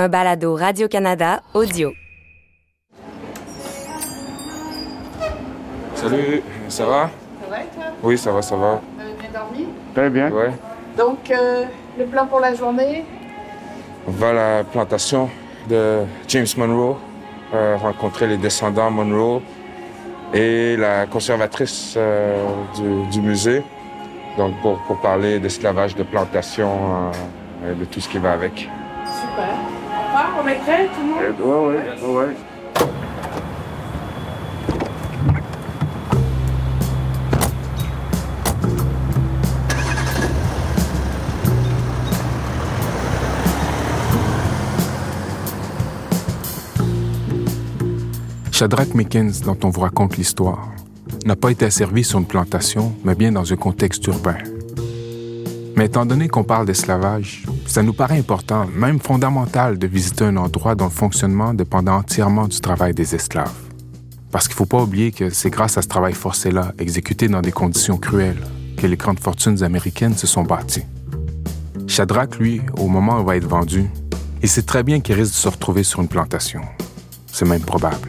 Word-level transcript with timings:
un 0.00 0.08
balado 0.08 0.56
Radio-Canada 0.56 1.42
audio. 1.52 1.92
Salut, 5.94 6.42
ça 6.68 6.86
va? 6.86 7.10
Ça 7.42 7.50
va 7.50 7.60
et 7.60 7.66
toi? 7.66 7.84
Oui, 8.02 8.16
ça 8.16 8.32
va, 8.32 8.40
ça 8.40 8.56
va. 8.56 8.80
Vous 8.96 9.02
avez 9.02 9.12
bien 9.12 9.28
dormi? 9.30 9.66
Très 9.94 10.08
bien. 10.08 10.30
Ouais. 10.30 10.52
Donc, 10.96 11.30
euh, 11.30 11.64
le 11.98 12.06
plan 12.06 12.26
pour 12.26 12.40
la 12.40 12.54
journée? 12.54 13.04
On 14.08 14.12
va 14.12 14.30
à 14.30 14.32
la 14.32 14.64
plantation 14.64 15.28
de 15.68 15.98
James 16.28 16.46
Monroe, 16.56 16.96
euh, 17.52 17.76
rencontrer 17.76 18.26
les 18.26 18.38
descendants 18.38 18.90
Monroe 18.90 19.42
et 20.32 20.78
la 20.78 21.04
conservatrice 21.04 21.92
euh, 21.98 22.42
du, 22.74 23.10
du 23.10 23.20
musée. 23.20 23.62
Donc, 24.38 24.58
pour, 24.62 24.78
pour 24.84 24.98
parler 25.02 25.38
d'esclavage, 25.38 25.94
de 25.94 26.04
plantation 26.04 26.70
euh, 27.62 27.72
et 27.72 27.74
de 27.74 27.84
tout 27.84 28.00
ce 28.00 28.08
qui 28.08 28.16
va 28.16 28.32
avec. 28.32 28.66
Super. 29.04 29.56
On 30.10 30.12
part, 30.12 30.32
on 30.42 30.48
est 30.48 30.56
prêts, 30.56 30.88
tout 30.88 31.02
le 31.02 31.06
monde? 31.06 31.22
Ouais, 31.40 32.16
ouais, 32.18 32.26
ouais. 32.26 32.36
Shadrach 48.50 48.94
Mickens, 48.94 49.42
dont 49.44 49.56
on 49.62 49.70
vous 49.70 49.80
raconte 49.80 50.16
l'histoire, 50.16 50.70
n'a 51.24 51.36
pas 51.36 51.50
été 51.50 51.66
asservi 51.66 52.02
sur 52.02 52.18
une 52.18 52.26
plantation, 52.26 52.92
mais 53.04 53.14
bien 53.14 53.30
dans 53.30 53.52
un 53.52 53.56
contexte 53.56 54.06
urbain. 54.08 54.36
Mais 55.80 55.86
étant 55.86 56.04
donné 56.04 56.28
qu'on 56.28 56.44
parle 56.44 56.66
d'esclavage, 56.66 57.46
ça 57.64 57.82
nous 57.82 57.94
paraît 57.94 58.18
important, 58.18 58.66
même 58.66 59.00
fondamental, 59.00 59.78
de 59.78 59.86
visiter 59.86 60.26
un 60.26 60.36
endroit 60.36 60.74
dont 60.74 60.84
le 60.84 60.90
fonctionnement 60.90 61.54
dépendait 61.54 61.90
entièrement 61.90 62.48
du 62.48 62.60
travail 62.60 62.92
des 62.92 63.14
esclaves. 63.14 63.54
Parce 64.30 64.46
qu'il 64.46 64.56
ne 64.56 64.58
faut 64.58 64.66
pas 64.66 64.82
oublier 64.82 65.10
que 65.10 65.30
c'est 65.30 65.48
grâce 65.48 65.78
à 65.78 65.82
ce 65.82 65.88
travail 65.88 66.12
forcé-là, 66.12 66.74
exécuté 66.78 67.28
dans 67.28 67.40
des 67.40 67.50
conditions 67.50 67.96
cruelles, 67.96 68.46
que 68.76 68.86
les 68.86 68.98
grandes 68.98 69.20
fortunes 69.20 69.62
américaines 69.62 70.18
se 70.18 70.26
sont 70.26 70.42
bâties. 70.42 70.84
Shadrach, 71.86 72.36
lui, 72.38 72.60
au 72.76 72.86
moment 72.86 73.16
où 73.16 73.20
il 73.20 73.26
va 73.26 73.36
être 73.36 73.48
vendu, 73.48 73.88
il 74.42 74.50
sait 74.50 74.60
très 74.60 74.82
bien 74.82 75.00
qu'il 75.00 75.14
risque 75.14 75.32
de 75.32 75.38
se 75.38 75.48
retrouver 75.48 75.82
sur 75.82 76.02
une 76.02 76.08
plantation. 76.08 76.60
C'est 77.32 77.48
même 77.48 77.62
probable. 77.62 78.06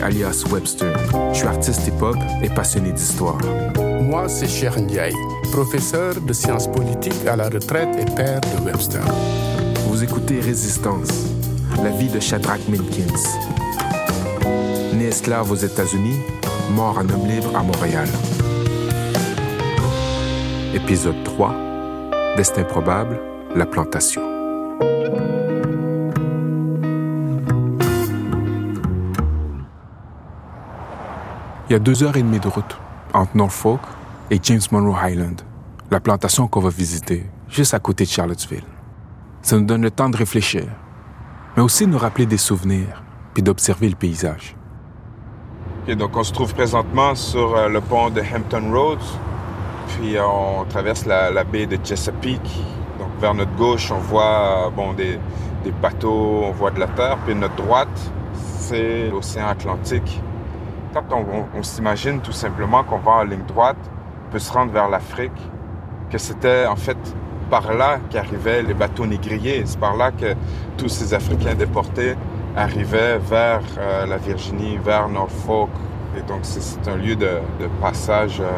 Alias 0.00 0.44
Webster. 0.50 0.92
Je 1.32 1.38
suis 1.38 1.46
artiste 1.46 1.86
hip-hop 1.86 2.16
et 2.42 2.48
passionné 2.48 2.92
d'histoire. 2.92 3.38
Moi, 4.00 4.28
c'est 4.28 4.48
Cher 4.48 4.78
Ndiaye, 4.78 5.14
professeur 5.52 6.14
de 6.20 6.32
sciences 6.32 6.68
politiques 6.68 7.26
à 7.26 7.36
la 7.36 7.48
retraite 7.48 7.88
et 7.98 8.04
père 8.14 8.40
de 8.40 8.64
Webster. 8.64 9.02
Vous 9.88 10.02
écoutez 10.02 10.40
Résistance, 10.40 11.08
la 11.82 11.90
vie 11.90 12.08
de 12.08 12.20
Shadrach 12.20 12.60
Minkins. 12.68 13.18
Né 14.94 15.06
esclave 15.06 15.50
aux 15.50 15.56
États-Unis, 15.56 16.18
mort 16.74 16.98
en 16.98 17.08
homme 17.08 17.26
libre 17.28 17.54
à 17.56 17.62
Montréal. 17.62 18.08
Épisode 20.74 21.22
3 21.24 21.54
Destin 22.36 22.64
probable, 22.64 23.20
la 23.54 23.66
plantation. 23.66 24.31
Il 31.72 31.76
y 31.76 31.76
a 31.76 31.78
deux 31.78 32.02
heures 32.02 32.18
et 32.18 32.22
demie 32.22 32.38
de 32.38 32.48
route 32.48 32.76
entre 33.14 33.34
Norfolk 33.34 33.80
et 34.30 34.38
James 34.42 34.60
Monroe 34.72 34.94
Highland, 34.94 35.36
la 35.90 36.00
plantation 36.00 36.46
qu'on 36.46 36.60
va 36.60 36.68
visiter, 36.68 37.24
juste 37.48 37.72
à 37.72 37.78
côté 37.78 38.04
de 38.04 38.10
Charlottesville. 38.10 38.66
Ça 39.40 39.56
nous 39.56 39.64
donne 39.64 39.80
le 39.80 39.90
temps 39.90 40.10
de 40.10 40.16
réfléchir, 40.18 40.66
mais 41.56 41.62
aussi 41.62 41.86
de 41.86 41.90
nous 41.92 41.96
rappeler 41.96 42.26
des 42.26 42.36
souvenirs, 42.36 43.02
puis 43.32 43.42
d'observer 43.42 43.88
le 43.88 43.94
paysage. 43.94 44.54
Donc 45.88 46.14
on 46.14 46.22
se 46.22 46.34
trouve 46.34 46.52
présentement 46.52 47.14
sur 47.14 47.56
euh, 47.56 47.70
le 47.70 47.80
pont 47.80 48.10
de 48.10 48.20
Hampton 48.20 48.70
Roads, 48.70 49.18
puis 49.96 50.16
on 50.20 50.66
traverse 50.66 51.06
la, 51.06 51.30
la 51.30 51.42
baie 51.42 51.64
de 51.64 51.78
Chesapeake. 51.82 52.64
Donc 52.98 53.08
vers 53.18 53.32
notre 53.32 53.56
gauche, 53.56 53.90
on 53.90 53.98
voit 53.98 54.66
euh, 54.66 54.70
bon, 54.76 54.92
des, 54.92 55.18
des 55.64 55.72
bateaux, 55.72 56.42
on 56.44 56.52
voit 56.52 56.70
de 56.70 56.80
la 56.80 56.88
terre, 56.88 57.16
puis 57.24 57.34
notre 57.34 57.56
droite, 57.56 58.12
c'est 58.58 59.08
l'océan 59.08 59.48
Atlantique. 59.48 60.20
Quand 60.92 61.04
on, 61.56 61.62
s'imagine 61.62 62.20
tout 62.20 62.32
simplement 62.32 62.82
qu'on 62.84 62.98
va 62.98 63.12
en 63.12 63.22
ligne 63.24 63.44
droite, 63.48 63.78
peut 64.30 64.38
se 64.38 64.52
rendre 64.52 64.72
vers 64.72 64.90
l'Afrique, 64.90 65.32
que 66.10 66.18
c'était 66.18 66.66
en 66.66 66.76
fait 66.76 66.98
par 67.50 67.72
là 67.72 67.98
qu'arrivaient 68.10 68.62
les 68.62 68.74
bateaux 68.74 69.06
négriers. 69.06 69.62
C'est 69.64 69.78
par 69.80 69.96
là 69.96 70.10
que 70.10 70.34
tous 70.76 70.88
ces 70.90 71.14
Africains 71.14 71.54
déportés 71.54 72.14
arrivaient 72.56 73.18
vers 73.18 73.62
euh, 73.78 74.04
la 74.06 74.18
Virginie, 74.18 74.76
vers 74.76 75.08
Norfolk. 75.08 75.70
Et 76.18 76.20
donc 76.22 76.40
c'est- 76.42 76.86
un 76.88 76.96
lieu 76.96 77.16
de, 77.16 77.38
passage 77.80 78.40
euh, 78.40 78.50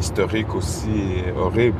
historique 0.00 0.52
aussi 0.54 1.22
horrible. 1.38 1.78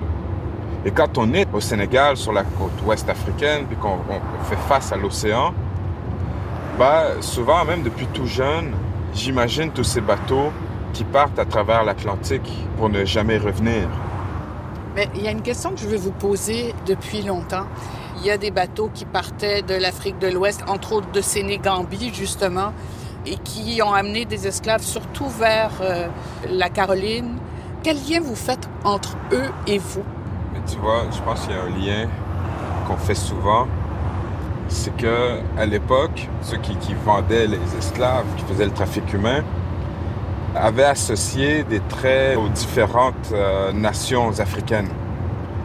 Et 0.85 0.93
quand 0.93 1.19
on 1.19 1.33
est 1.35 1.49
au 1.53 1.61
Sénégal, 1.61 2.17
sur 2.17 2.33
la 2.33 2.45
côte 2.45 2.81
ouest 2.87 3.09
africaine, 3.11 3.65
puis 3.67 3.77
qu'on 3.77 3.89
on- 4.09 4.21
on 4.41 4.45
fait 4.45 4.59
face 4.69 4.93
à 4.93 4.97
l'océan, 4.97 5.53
bah, 6.79 7.21
souvent, 7.21 7.65
même 7.65 7.83
depuis 7.83 8.07
tout 8.07 8.27
jeune, 8.27 8.73
j'imagine 9.15 9.71
tous 9.71 9.85
ces 9.85 10.01
bateaux 10.01 10.51
qui 10.93 11.05
partent 11.05 11.39
à 11.39 11.45
travers 11.45 11.85
l'Atlantique 11.85 12.51
pour 12.77 12.89
ne 12.89 13.05
jamais 13.05 13.39
revenir. 13.39 13.89
Mais 14.95 15.09
il 15.15 15.23
y 15.23 15.29
a 15.29 15.31
une 15.31 15.43
question 15.43 15.71
que 15.73 15.79
je 15.79 15.89
veux 15.89 15.97
vous 15.97 16.13
poser 16.13 16.75
depuis 16.87 17.23
longtemps. 17.23 17.67
Il 18.21 18.27
y 18.27 18.31
a 18.31 18.39
des 18.39 18.53
bateaux 18.53 18.91
qui 18.95 19.05
partaient 19.05 19.63
de 19.63 19.75
l'Afrique 19.75 20.19
de 20.19 20.29
l'Ouest, 20.29 20.63
entre 20.69 20.93
autres 20.93 21.11
de 21.11 21.21
Sénégambie, 21.21 22.13
justement, 22.15 22.73
et 23.27 23.37
qui 23.37 23.81
ont 23.83 23.93
amené 23.93 24.25
des 24.25 24.47
esclaves 24.47 24.83
surtout 24.83 25.29
vers 25.29 25.73
euh, 25.81 26.07
la 26.49 26.69
Caroline. 26.69 27.39
Quel 27.83 27.97
lien 27.97 28.21
vous 28.21 28.37
faites 28.37 28.69
entre 28.85 29.17
eux 29.33 29.51
et 29.67 29.79
vous? 29.79 30.05
Mais 30.53 30.61
tu 30.71 30.79
vois, 30.79 31.03
je 31.11 31.21
pense 31.23 31.41
qu'il 31.43 31.55
y 31.55 31.59
a 31.59 31.63
un 31.63 31.69
lien 32.05 32.09
qu'on 32.87 32.97
fait 32.97 33.17
souvent. 33.17 33.67
C'est 34.75 34.97
que 34.97 35.39
à 35.57 35.67
l'époque, 35.67 36.29
ceux 36.43 36.57
qui, 36.57 36.77
vendaient 37.05 37.47
les 37.47 37.77
esclaves, 37.79 38.27
qui 38.37 38.45
faisaient 38.45 38.65
le 38.65 38.73
trafic 38.73 39.15
humain, 39.15 39.45
avaient 40.53 40.85
associé 40.85 41.63
des 41.63 41.79
traits 41.79 42.37
aux 42.37 42.49
différentes 42.49 43.31
euh, 43.33 43.73
nations 43.73 44.41
africaines. 44.41 44.89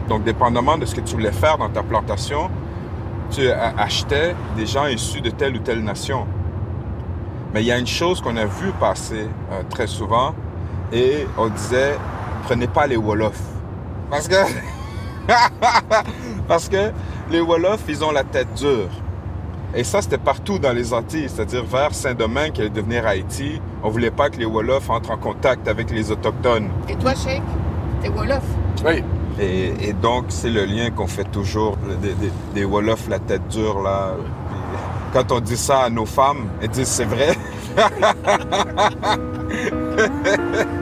Donc, 0.08 0.22
dépendamment 0.22 0.78
de 0.78 0.86
ce 0.86 0.94
que 0.94 1.00
tu 1.00 1.14
voulais 1.14 1.32
faire 1.32 1.58
dans 1.58 1.68
ta 1.68 1.82
plantation, 1.82 2.50
tu 3.32 3.50
achetais 3.50 4.36
des 4.56 4.66
gens 4.66 4.86
issus 4.86 5.20
de 5.20 5.30
telle 5.30 5.56
ou 5.56 5.58
telle 5.58 5.82
nation. 5.82 6.24
Mais 7.52 7.62
il 7.62 7.66
y 7.66 7.72
a 7.72 7.78
une 7.78 7.88
chose 7.88 8.20
qu'on 8.20 8.36
a 8.36 8.44
vu 8.44 8.70
passer 8.78 9.28
euh, 9.50 9.62
très 9.68 9.88
souvent, 9.88 10.34
et 10.92 11.26
on 11.36 11.48
disait, 11.48 11.98
prenez 12.44 12.68
pas 12.68 12.86
les 12.86 12.96
Wolofs. 12.96 13.42
Parce 14.08 14.28
que 14.28 14.36
Parce 16.48 16.68
que 16.68 16.92
les 17.30 17.40
Wolofs, 17.40 17.84
ils 17.88 18.04
ont 18.04 18.10
la 18.10 18.24
tête 18.24 18.52
dure. 18.54 18.88
Et 19.74 19.84
ça, 19.84 20.02
c'était 20.02 20.18
partout 20.18 20.58
dans 20.58 20.72
les 20.72 20.92
Antilles, 20.92 21.28
c'est-à-dire 21.28 21.64
vers 21.64 21.94
Saint-Domingue, 21.94 22.52
qui 22.52 22.60
allait 22.60 22.70
devenir 22.70 23.06
Haïti. 23.06 23.60
On 23.84 23.88
voulait 23.88 24.10
pas 24.10 24.28
que 24.28 24.36
les 24.38 24.44
Wolofs 24.44 24.90
entrent 24.90 25.12
en 25.12 25.16
contact 25.16 25.68
avec 25.68 25.90
les 25.90 26.10
Autochtones. 26.10 26.68
Et 26.88 26.96
toi, 26.96 27.14
Sheikh? 27.14 27.42
T'es 28.02 28.08
Wolof? 28.08 28.42
Oui, 28.84 29.04
Et, 29.38 29.88
et 29.88 29.92
donc, 29.92 30.24
c'est 30.28 30.50
le 30.50 30.64
lien 30.64 30.90
qu'on 30.90 31.06
fait 31.06 31.24
toujours, 31.30 31.76
des, 32.02 32.14
des, 32.14 32.32
des 32.54 32.64
Wolofs, 32.64 33.08
la 33.08 33.20
tête 33.20 33.46
dure, 33.48 33.80
là. 33.80 34.14
Quand 35.12 35.30
on 35.32 35.40
dit 35.40 35.56
ça 35.56 35.80
à 35.82 35.90
nos 35.90 36.06
femmes, 36.06 36.48
elles 36.60 36.68
disent 36.68 36.88
c'est 36.88 37.04
vrai. 37.04 37.36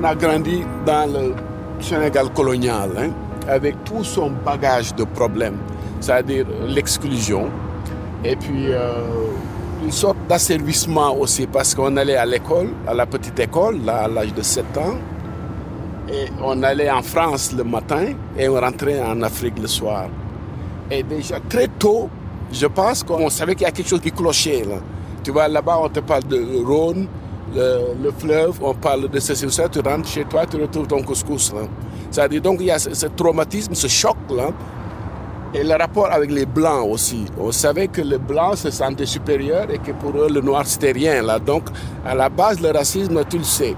on 0.00 0.04
a 0.04 0.14
grandi 0.14 0.62
dans 0.86 1.12
le 1.12 1.34
Sénégal 1.80 2.30
colonial, 2.32 2.90
hein, 2.98 3.10
avec 3.48 3.84
tout 3.84 4.02
son 4.02 4.30
bagage 4.30 4.94
de 4.94 5.04
problèmes, 5.04 5.58
c'est-à-dire 6.00 6.46
l'exclusion, 6.66 7.50
et 8.24 8.34
puis 8.36 8.72
euh, 8.72 8.92
une 9.82 9.92
sorte 9.92 10.16
d'asservissement 10.28 11.14
aussi, 11.16 11.46
parce 11.46 11.74
qu'on 11.74 11.96
allait 11.96 12.16
à 12.16 12.24
l'école, 12.24 12.70
à 12.86 12.94
la 12.94 13.04
petite 13.06 13.38
école, 13.40 13.84
là, 13.84 14.04
à 14.04 14.08
l'âge 14.08 14.32
de 14.32 14.42
7 14.42 14.64
ans, 14.78 14.96
et 16.08 16.26
on 16.42 16.62
allait 16.62 16.90
en 16.90 17.02
France 17.02 17.52
le 17.56 17.64
matin, 17.64 18.06
et 18.38 18.48
on 18.48 18.58
rentrait 18.58 19.02
en 19.02 19.22
Afrique 19.22 19.58
le 19.60 19.68
soir. 19.68 20.06
Et 20.90 21.02
déjà 21.02 21.38
très 21.48 21.68
tôt, 21.68 22.08
je 22.52 22.66
pense 22.66 23.02
qu'on 23.02 23.28
savait 23.30 23.54
qu'il 23.54 23.64
y 23.64 23.68
a 23.68 23.70
quelque 23.70 23.88
chose 23.88 24.00
qui 24.00 24.10
clochait. 24.10 24.64
Là. 24.64 24.76
Tu 25.22 25.30
vois, 25.30 25.46
là-bas, 25.46 25.78
on 25.82 25.88
te 25.88 26.00
parle 26.00 26.24
de 26.24 26.64
Rhône, 26.64 27.06
le, 27.54 28.10
fleuve, 28.16 28.58
on 28.62 28.74
parle 28.74 29.08
de 29.08 29.18
ceci 29.20 29.46
ou 29.46 29.50
ça, 29.50 29.68
tu 29.68 29.80
rentres 29.80 30.08
chez 30.08 30.24
toi, 30.24 30.46
tu 30.46 30.60
retrouves 30.60 30.86
ton 30.86 31.02
couscous. 31.02 31.52
C'est-à-dire, 32.10 32.40
donc 32.40 32.58
il 32.60 32.66
y 32.66 32.70
a 32.70 32.78
ce, 32.78 33.06
traumatisme, 33.06 33.74
ce 33.74 33.88
choc-là. 33.88 34.50
Et 35.52 35.64
le 35.64 35.74
rapport 35.74 36.12
avec 36.12 36.30
les 36.30 36.46
Blancs 36.46 36.86
aussi. 36.88 37.24
On 37.36 37.50
savait 37.50 37.88
que 37.88 38.00
les 38.00 38.18
Blancs 38.18 38.58
se 38.58 38.70
sentaient 38.70 39.04
supérieurs 39.04 39.68
et 39.68 39.78
que 39.78 39.90
pour 39.90 40.16
eux, 40.16 40.28
le 40.32 40.40
Noir, 40.40 40.64
c'était 40.64 40.92
rien. 40.92 41.22
Là. 41.22 41.40
Donc, 41.40 41.64
à 42.06 42.14
la 42.14 42.28
base, 42.28 42.60
le 42.60 42.70
racisme, 42.70 43.20
tu 43.28 43.38
le 43.38 43.44
sais. 43.44 43.74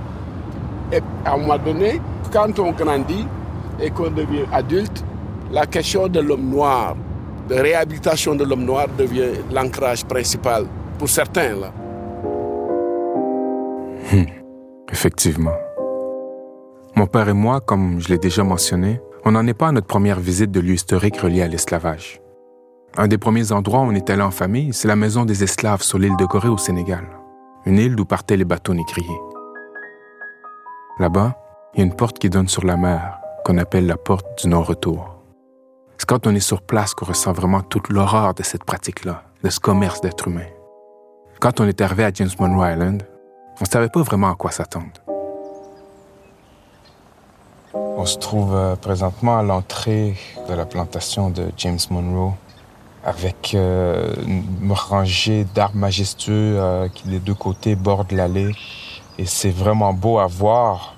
Et 0.93 1.01
à 1.25 1.33
un 1.33 1.39
moment 1.39 1.57
donné, 1.57 1.99
quand 2.31 2.59
on 2.59 2.73
grandit 2.73 3.27
et 3.81 3.91
qu'on 3.91 4.11
devient 4.11 4.45
adulte, 4.53 5.03
la 5.51 5.65
question 5.65 6.09
de 6.09 6.21
l'homme 6.21 6.51
noir, 6.51 6.95
de 7.49 7.55
réhabilitation 7.55 8.35
de 8.35 8.45
l'homme 8.45 8.65
noir 8.65 8.87
devient 8.99 9.41
l'ancrage 9.51 10.05
principal 10.05 10.67
pour 10.99 11.09
certains. 11.09 11.57
Là. 11.57 11.73
Hmm. 14.13 14.25
Effectivement. 14.91 15.57
Mon 16.97 17.07
père 17.07 17.31
et 17.31 17.33
moi, 17.33 17.63
comme 17.63 17.99
je 17.99 18.09
l'ai 18.09 18.19
déjà 18.19 18.45
mentionné, 18.45 19.01
on 19.25 19.31
n'en 19.31 19.47
est 19.47 19.55
pas 19.55 19.69
à 19.69 19.73
notre 19.73 19.87
première 19.87 20.21
visite 20.21 20.51
de 20.51 20.61
lieu 20.61 20.75
historique 20.75 21.17
relié 21.17 21.41
à 21.41 21.49
l'esclavage. 21.49 22.21
Un 22.99 23.09
des 23.09 23.17
premiers 23.17 23.53
endroits 23.53 23.81
où 23.81 23.85
on 23.85 23.95
est 23.95 24.11
allé 24.11 24.21
en 24.21 24.31
famille, 24.31 24.75
c'est 24.75 24.87
la 24.89 24.97
maison 24.97 25.25
des 25.25 25.43
esclaves 25.43 25.81
sur 25.81 25.99
l'île 25.99 26.17
de 26.19 26.27
Gorée 26.27 26.51
au 26.51 26.59
Sénégal, 26.59 27.07
une 27.65 27.79
île 27.79 27.97
d'où 27.97 28.05
partaient 28.05 28.37
les 28.37 28.45
bateaux 28.45 28.75
négriers. 28.75 29.09
Là-bas, 30.99 31.35
il 31.73 31.79
y 31.79 31.83
a 31.83 31.87
une 31.87 31.97
porte 31.97 32.19
qui 32.19 32.29
donne 32.29 32.49
sur 32.49 32.67
la 32.67 32.77
mer, 32.77 33.19
qu'on 33.47 33.57
appelle 33.57 33.87
la 33.87 33.97
porte 33.97 34.43
du 34.43 34.49
non-retour. 34.49 35.23
C'est 35.97 36.07
quand 36.07 36.27
on 36.27 36.35
est 36.35 36.41
sur 36.41 36.61
place 36.61 36.93
qu'on 36.93 37.07
ressent 37.07 37.33
vraiment 37.33 37.63
toute 37.63 37.89
l'horreur 37.89 38.35
de 38.35 38.43
cette 38.43 38.65
pratique-là, 38.65 39.23
de 39.43 39.49
ce 39.49 39.59
commerce 39.59 40.03
d'êtres 40.03 40.29
humains. 40.29 40.51
Quand 41.41 41.61
on 41.61 41.67
est 41.67 41.81
arrivé 41.81 42.05
à 42.05 42.13
James 42.13 42.29
Monroe 42.39 42.73
Island, 42.73 43.05
on 43.63 43.65
ne 43.65 43.71
savait 43.71 43.89
pas 43.89 44.03
vraiment 44.03 44.33
à 44.33 44.35
quoi 44.35 44.51
s'attendre. 44.51 44.91
On 47.73 48.05
se 48.05 48.19
trouve 48.19 48.57
euh, 48.57 48.75
présentement 48.75 49.39
à 49.39 49.45
l'entrée 49.45 50.17
de 50.49 50.55
la 50.55 50.67
plantation 50.67 51.31
de 51.31 51.47
James 51.59 51.79
Monroe 51.91 52.35
avec 53.05 53.55
euh, 53.55 54.15
une 54.27 54.73
rangée 54.73 55.47
d'arbres 55.55 55.77
majestueux 55.77 56.57
euh, 56.59 56.89
qui 56.89 57.07
des 57.07 57.21
deux 57.21 57.35
côtés 57.35 57.77
bordent 57.77 58.11
l'allée. 58.11 58.53
Et 59.17 59.27
c'est 59.27 59.51
vraiment 59.51 59.93
beau 59.93 60.19
à 60.19 60.27
voir, 60.27 60.97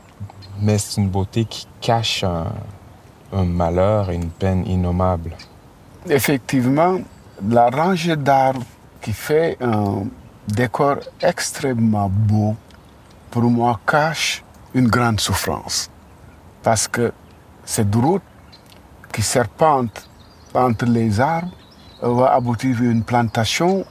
mais 0.59 0.79
c'est 0.79 1.03
une 1.03 1.11
beauté 1.11 1.45
qui 1.45 1.69
cache 1.83 2.25
un, 2.25 2.47
un 3.35 3.45
malheur 3.45 4.11
et 4.11 4.15
une 4.15 4.31
peine 4.31 4.67
innommable. 4.67 5.37
Effectivement, 6.09 6.97
la 7.47 7.69
rangée 7.69 8.17
d'arbres 8.17 8.65
qui 9.03 9.13
fait 9.13 9.59
un 9.61 10.05
décor 10.49 10.97
extrêmement 11.21 12.09
beau, 12.09 12.57
pour 13.31 13.43
moi, 13.43 13.81
cache 13.87 14.43
une 14.75 14.89
grande 14.89 15.21
souffrance 15.21 15.91
parce 16.65 16.89
que 16.89 17.13
cette 17.65 17.95
route 17.95 18.23
qui 19.13 19.23
serpente 19.23 20.09
entre 20.55 20.87
les 20.87 21.21
arbres 21.21 21.53
va 22.03 22.35
aboutir 22.35 22.81
à 22.81 22.85
une 22.85 23.05
plantation 23.05 23.85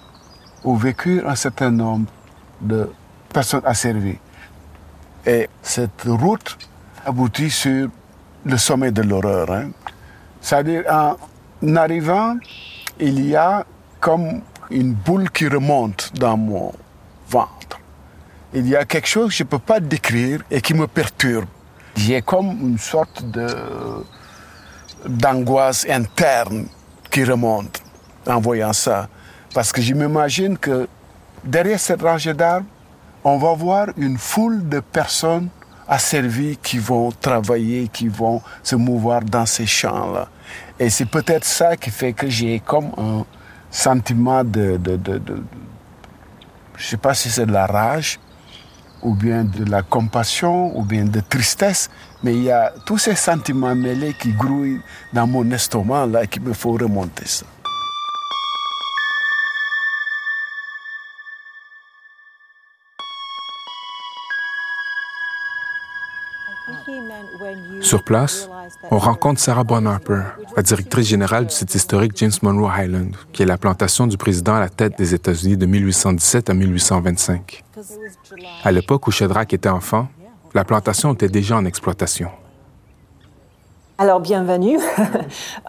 où 0.64 0.76
vécurent 0.76 1.30
un 1.30 1.36
certain 1.36 1.72
nombre 1.72 2.12
de 2.60 2.92
personnes 3.32 3.62
asservies. 3.66 4.20
Et 5.26 5.50
cette 5.62 6.04
route 6.06 6.58
aboutit 7.06 7.50
sur 7.50 7.90
le 8.46 8.58
sommet 8.58 8.92
de 8.92 9.02
l'horreur. 9.02 9.52
Hein. 9.52 9.70
C'est-à-dire, 10.42 10.84
en 10.90 11.76
arrivant, 11.76 12.38
il 13.00 13.26
y 13.26 13.36
a 13.36 13.66
comme 14.00 14.42
une 14.74 14.94
boule 14.94 15.30
qui 15.30 15.48
remonte 15.48 16.12
dans 16.16 16.38
mon 16.38 16.74
ventre. 17.30 17.80
Il 18.54 18.68
y 18.68 18.76
a 18.76 18.86
quelque 18.86 19.08
chose 19.08 19.30
que 19.30 19.36
je 19.36 19.44
ne 19.44 19.50
peux 19.50 19.60
pas 19.60 19.80
décrire 19.80 20.42
et 20.52 20.62
qui 20.62 20.74
me 20.74 20.88
perturbe 20.88 21.46
j'ai 21.96 22.22
comme 22.22 22.58
une 22.62 22.78
sorte 22.78 23.24
de 23.24 23.48
d'angoisse 25.06 25.86
interne 25.90 26.68
qui 27.12 27.24
remonte 27.24 27.82
en 28.26 28.40
voyant 28.40 28.72
ça. 28.72 29.10
Parce 29.54 29.72
que 29.72 29.82
je 29.82 29.94
m'imagine 29.94 30.58
que 30.58 30.88
derrière 31.44 31.80
cette 31.80 32.02
rangée 32.02 32.34
d'arbres, 32.34 32.66
on 33.24 33.38
va 33.38 33.54
voir 33.54 33.88
une 33.98 34.18
foule 34.18 34.68
de 34.68 34.80
personnes 34.80 35.50
asservies 35.88 36.58
qui 36.58 36.78
vont 36.78 37.12
travailler, 37.12 37.90
qui 37.90 38.08
vont 38.08 38.42
se 38.64 38.76
mouvoir 38.78 39.22
dans 39.22 39.46
ces 39.46 39.66
champs-là. 39.66 40.30
Et 40.80 40.90
c'est 40.90 41.06
peut-être 41.06 41.44
ça 41.44 41.76
qui 41.76 41.90
fait 41.90 42.14
que 42.14 42.30
j'ai 42.30 42.62
comme 42.62 42.92
un 42.98 43.26
sentiment 43.74 44.44
de, 44.44 44.80
je 44.86 45.22
ne 45.22 45.44
sais 46.78 46.98
pas 46.98 47.14
si 47.14 47.30
c'est 47.30 47.46
de 47.46 47.52
la 47.52 47.66
rage, 47.66 48.20
ou 49.02 49.16
bien 49.16 49.44
de 49.44 49.70
la 49.70 49.82
compassion, 49.82 50.78
ou 50.78 50.84
bien 50.84 51.06
de 51.06 51.20
tristesse, 51.20 51.90
mais 52.24 52.36
il 52.36 52.44
y 52.44 52.52
a 52.52 52.72
tous 52.86 53.00
ces 53.00 53.16
sentiments 53.16 53.76
mêlés 53.76 54.14
qui 54.14 54.32
grouillent 54.32 54.80
dans 55.12 55.28
mon 55.28 55.50
estomac 55.52 56.06
là 56.06 56.26
qui 56.26 56.40
me 56.40 56.54
faut 56.54 56.72
remonter 56.72 57.26
ça. 57.26 57.46
Sur 67.82 68.04
place, 68.04 68.48
on 68.92 68.98
rencontre 68.98 69.40
Sarah 69.40 69.64
Bonharper, 69.64 70.22
la 70.56 70.64
directrice 70.64 71.08
générale 71.08 71.48
du 71.48 71.54
site 71.54 71.74
historique 71.76 72.14
James 72.16 72.32
Monroe 72.42 72.72
Island, 72.78 73.16
qui 73.32 73.44
est 73.44 73.46
la 73.46 73.58
plantation 73.58 74.08
du 74.08 74.18
président 74.18 74.56
à 74.56 74.60
la 74.60 74.70
tête 74.70 74.98
des 74.98 75.14
États-Unis 75.14 75.58
de 75.58 75.66
1817 75.66 76.50
à 76.50 76.54
1825. 76.54 77.64
À 78.64 78.72
l'époque 78.72 79.08
où 79.08 79.12
Shadrach 79.12 79.54
était 79.54 79.70
enfant, 79.70 80.08
la 80.54 80.64
plantation 80.64 81.14
était 81.14 81.30
déjà 81.30 81.58
en 81.58 81.66
exploitation. 81.66 82.30
Alors, 84.00 84.20
bienvenue. 84.20 84.80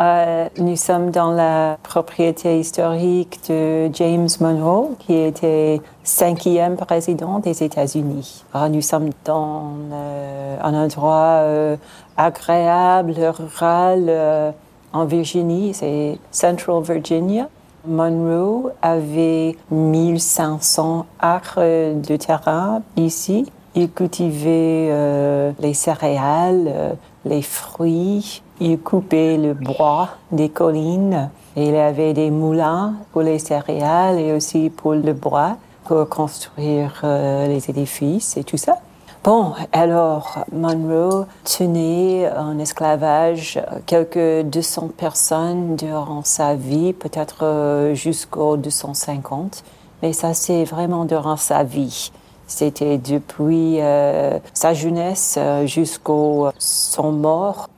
Euh, 0.01 0.49
nous 0.59 0.75
sommes 0.75 1.13
dans 1.13 1.31
la 1.31 1.79
propriété 1.85 2.59
historique 2.59 3.39
de 3.49 3.89
James 3.93 4.29
Monroe, 4.41 4.97
qui 4.99 5.15
était 5.15 5.81
cinquième 6.03 6.77
président 6.77 7.39
des 7.39 7.63
États-Unis. 7.63 8.45
nous 8.71 8.83
sommes 8.83 9.11
dans 9.25 9.75
euh, 9.93 10.57
un 10.61 10.75
endroit 10.75 11.43
euh, 11.43 11.77
agréable, 12.17 13.15
rural, 13.19 14.55
en 14.93 15.05
Virginie, 15.07 15.75
c'est 15.75 16.19
Central 16.31 16.83
Virginia. 16.83 17.49
Monroe 17.87 18.71
avait 18.81 19.57
1500 19.71 21.07
acres 21.19 21.61
de 21.61 22.17
terrain 22.17 22.83
ici. 22.97 23.51
Il 23.75 23.91
cultivait 23.91 24.89
euh, 24.91 25.53
les 25.59 25.75
céréales, 25.75 26.69
euh, 26.69 26.93
les 27.25 27.43
fruits. 27.43 28.43
Il 28.61 28.79
coupait 28.79 29.37
le 29.37 29.53
bois 29.53 30.11
des 30.31 30.49
collines. 30.49 31.29
il 31.57 31.75
avait 31.75 32.15
des 32.15 32.31
moulins 32.31 32.95
pour 33.13 33.23
les 33.23 33.41
céréales 33.41 34.21
et 34.21 34.33
aussi 34.33 34.71
pour 34.71 34.95
le 34.95 35.13
bois 35.13 35.57
pour 35.85 36.09
construire 36.09 37.01
euh, 37.03 37.49
les 37.49 37.69
édifices 37.69 38.37
et 38.37 38.45
tout 38.45 38.57
ça. 38.57 38.79
Bon, 39.25 39.55
alors 39.73 40.45
Monroe 40.53 41.27
tenait 41.45 42.31
en 42.37 42.59
esclavage 42.59 43.59
quelques 43.87 44.45
200 44.45 44.91
personnes 44.99 45.77
durant 45.77 46.23
sa 46.23 46.55
vie, 46.55 46.93
peut-être 46.93 47.43
euh, 47.43 47.95
jusqu'aux 47.95 48.59
250, 48.59 49.65
mais 50.03 50.13
ça 50.13 50.35
c'est 50.35 50.65
vraiment 50.65 51.07
durant 51.07 51.39
sa 51.39 51.65
vie. 51.65 52.13
C'était 52.47 52.99
depuis 52.99 53.81
euh, 53.81 54.39
sa 54.53 54.75
jeunesse 54.75 55.37
euh, 55.39 55.65
jusqu'au 55.65 56.51
son 56.59 57.11
mort. 57.13 57.71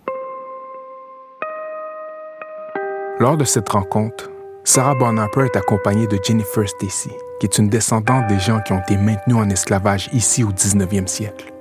Lors 3.21 3.37
de 3.37 3.45
cette 3.45 3.69
rencontre, 3.69 4.33
Sarah 4.65 4.97
Bonaparte 4.97 5.55
est 5.55 5.59
accompagnée 5.59 6.09
de 6.09 6.19
Jennifer 6.21 6.69
Stacy, 6.69 7.13
qui 7.41 7.47
est 7.47 7.59
une 7.59 7.69
descendante 7.69 8.27
des 8.29 8.39
gens 8.39 8.61
qui 8.61 8.73
ont 8.73 8.81
été 8.81 8.97
maintenus 8.97 9.37
en 9.37 9.49
esclavage 9.51 10.09
ici 10.13 10.45
au 10.45 10.53
19e 10.53 11.07
siècle. 11.07 11.53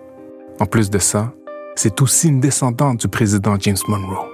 En 0.60 0.66
plus 0.66 0.90
de 0.90 1.00
ça, 1.00 1.34
c'est 1.76 2.02
aussi 2.02 2.30
une 2.30 2.40
descendante 2.40 3.02
du 3.02 3.08
président 3.08 3.58
James 3.60 3.76
Monroe. 3.88 4.30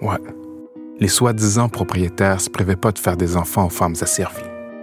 Ouais, 0.00 0.20
les 0.98 1.08
soi-disant 1.08 1.68
propriétaires 1.68 2.40
se 2.40 2.48
prévaient 2.48 2.76
pas 2.76 2.92
de 2.92 2.98
faire 2.98 3.16
des 3.16 3.36
enfants 3.36 3.66
aux 3.66 3.70
femmes 3.70 3.94
asservies. 4.00 4.42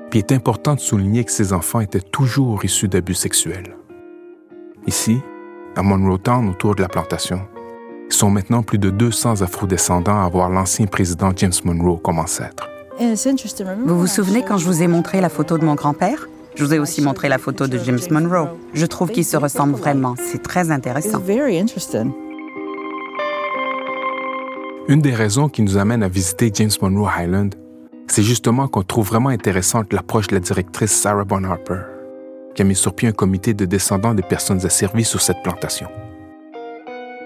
Puis 0.10 0.20
il 0.20 0.24
est 0.24 0.36
important 0.36 0.76
de 0.76 0.80
souligner 0.80 1.24
que 1.24 1.32
ces 1.32 1.54
enfants 1.54 1.80
étaient 1.80 2.00
toujours 2.00 2.64
issus 2.64 2.88
d'abus 2.88 3.14
sexuels. 3.14 3.76
Ici, 4.88 5.20
à 5.76 5.82
Monroe 5.82 6.18
Town, 6.18 6.50
autour 6.50 6.76
de 6.76 6.82
la 6.82 6.88
plantation, 6.88 7.42
ils 8.08 8.16
sont 8.16 8.30
maintenant 8.30 8.64
plus 8.64 8.80
de 8.80 8.90
200 8.90 9.42
afro-descendants 9.42 10.24
à 10.24 10.30
voir 10.30 10.50
l'ancien 10.50 10.88
président 10.88 11.32
James 11.36 11.54
Monroe 11.64 12.00
comme 12.00 12.20
ancêtre. 12.20 12.68
Vous 13.00 13.98
vous 13.98 14.08
souvenez 14.08 14.44
quand 14.44 14.58
je 14.58 14.66
vous 14.66 14.84
ai 14.84 14.88
montré 14.88 15.22
la 15.22 15.30
photo 15.30 15.58
de 15.58 15.64
mon 15.64 15.76
grand-père? 15.76 16.28
Je 16.56 16.66
vous 16.66 16.74
ai 16.74 16.80
aussi 16.80 17.02
montré 17.02 17.30
la 17.30 17.38
photo 17.38 17.66
de 17.68 17.78
James 17.78 18.00
Monroe. 18.12 18.50
Je 18.74 18.86
trouve 18.86 19.12
qu'ils 19.12 19.26
se 19.26 19.38
ressemblent 19.38 19.76
vraiment. 19.76 20.16
C'est 20.18 20.44
très 20.44 20.70
intéressant. 20.70 21.22
Une 24.90 25.02
des 25.02 25.14
raisons 25.14 25.48
qui 25.48 25.62
nous 25.62 25.78
amène 25.78 26.04
à 26.04 26.10
visiter 26.10 26.52
James 26.54 26.72
Monroe 26.82 27.10
Island, 27.18 27.56
c'est 28.08 28.24
justement 28.24 28.68
qu'on 28.68 28.84
trouve 28.84 29.08
vraiment 29.08 29.30
intéressante 29.30 29.94
l'approche 29.94 30.28
de 30.28 30.34
la 30.34 30.42
directrice 30.42 30.92
Sarah 30.92 31.24
Bonharper, 31.24 31.82
qui 32.54 32.64
a 32.64 32.66
mis 32.66 32.76
sur 32.76 32.94
pied 32.94 33.08
un 33.08 33.14
comité 33.14 33.54
de 33.54 33.64
descendants 33.64 34.14
des 34.14 34.24
personnes 34.24 34.66
asservies 34.66 35.06
sur 35.06 35.22
cette 35.22 35.42
plantation. 35.42 35.88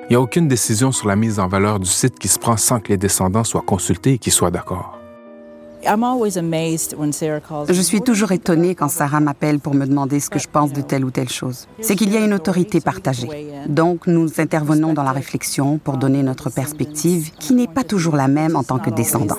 Il 0.03 0.07
n'y 0.11 0.15
a 0.17 0.21
aucune 0.21 0.47
décision 0.47 0.91
sur 0.91 1.07
la 1.07 1.15
mise 1.15 1.39
en 1.39 1.47
valeur 1.47 1.79
du 1.79 1.89
site 1.89 2.19
qui 2.19 2.27
se 2.27 2.37
prend 2.37 2.57
sans 2.57 2.79
que 2.79 2.89
les 2.89 2.97
descendants 2.97 3.45
soient 3.45 3.63
consultés 3.65 4.13
et 4.13 4.17
qu'ils 4.19 4.33
soient 4.33 4.51
d'accord. 4.51 4.99
Je 5.85 7.81
suis 7.81 8.01
toujours 8.01 8.31
étonnée 8.31 8.75
quand 8.75 8.87
Sarah 8.87 9.19
m'appelle 9.19 9.59
pour 9.59 9.73
me 9.73 9.85
demander 9.85 10.19
ce 10.19 10.29
que 10.29 10.39
je 10.39 10.47
pense 10.47 10.71
de 10.73 10.81
telle 10.81 11.03
ou 11.05 11.11
telle 11.11 11.29
chose. 11.29 11.67
C'est 11.81 11.95
qu'il 11.95 12.11
y 12.11 12.17
a 12.17 12.21
une 12.21 12.33
autorité 12.33 12.79
partagée. 12.79 13.27
Donc, 13.67 14.07
nous 14.07 14.29
intervenons 14.39 14.93
dans 14.93 15.03
la 15.03 15.11
réflexion 15.11 15.77
pour 15.77 15.97
donner 15.97 16.23
notre 16.23 16.49
perspective, 16.49 17.31
qui 17.39 17.53
n'est 17.53 17.67
pas 17.67 17.83
toujours 17.83 18.15
la 18.15 18.27
même 18.27 18.55
en 18.55 18.63
tant 18.63 18.79
que 18.79 18.89
descendants. 18.89 19.37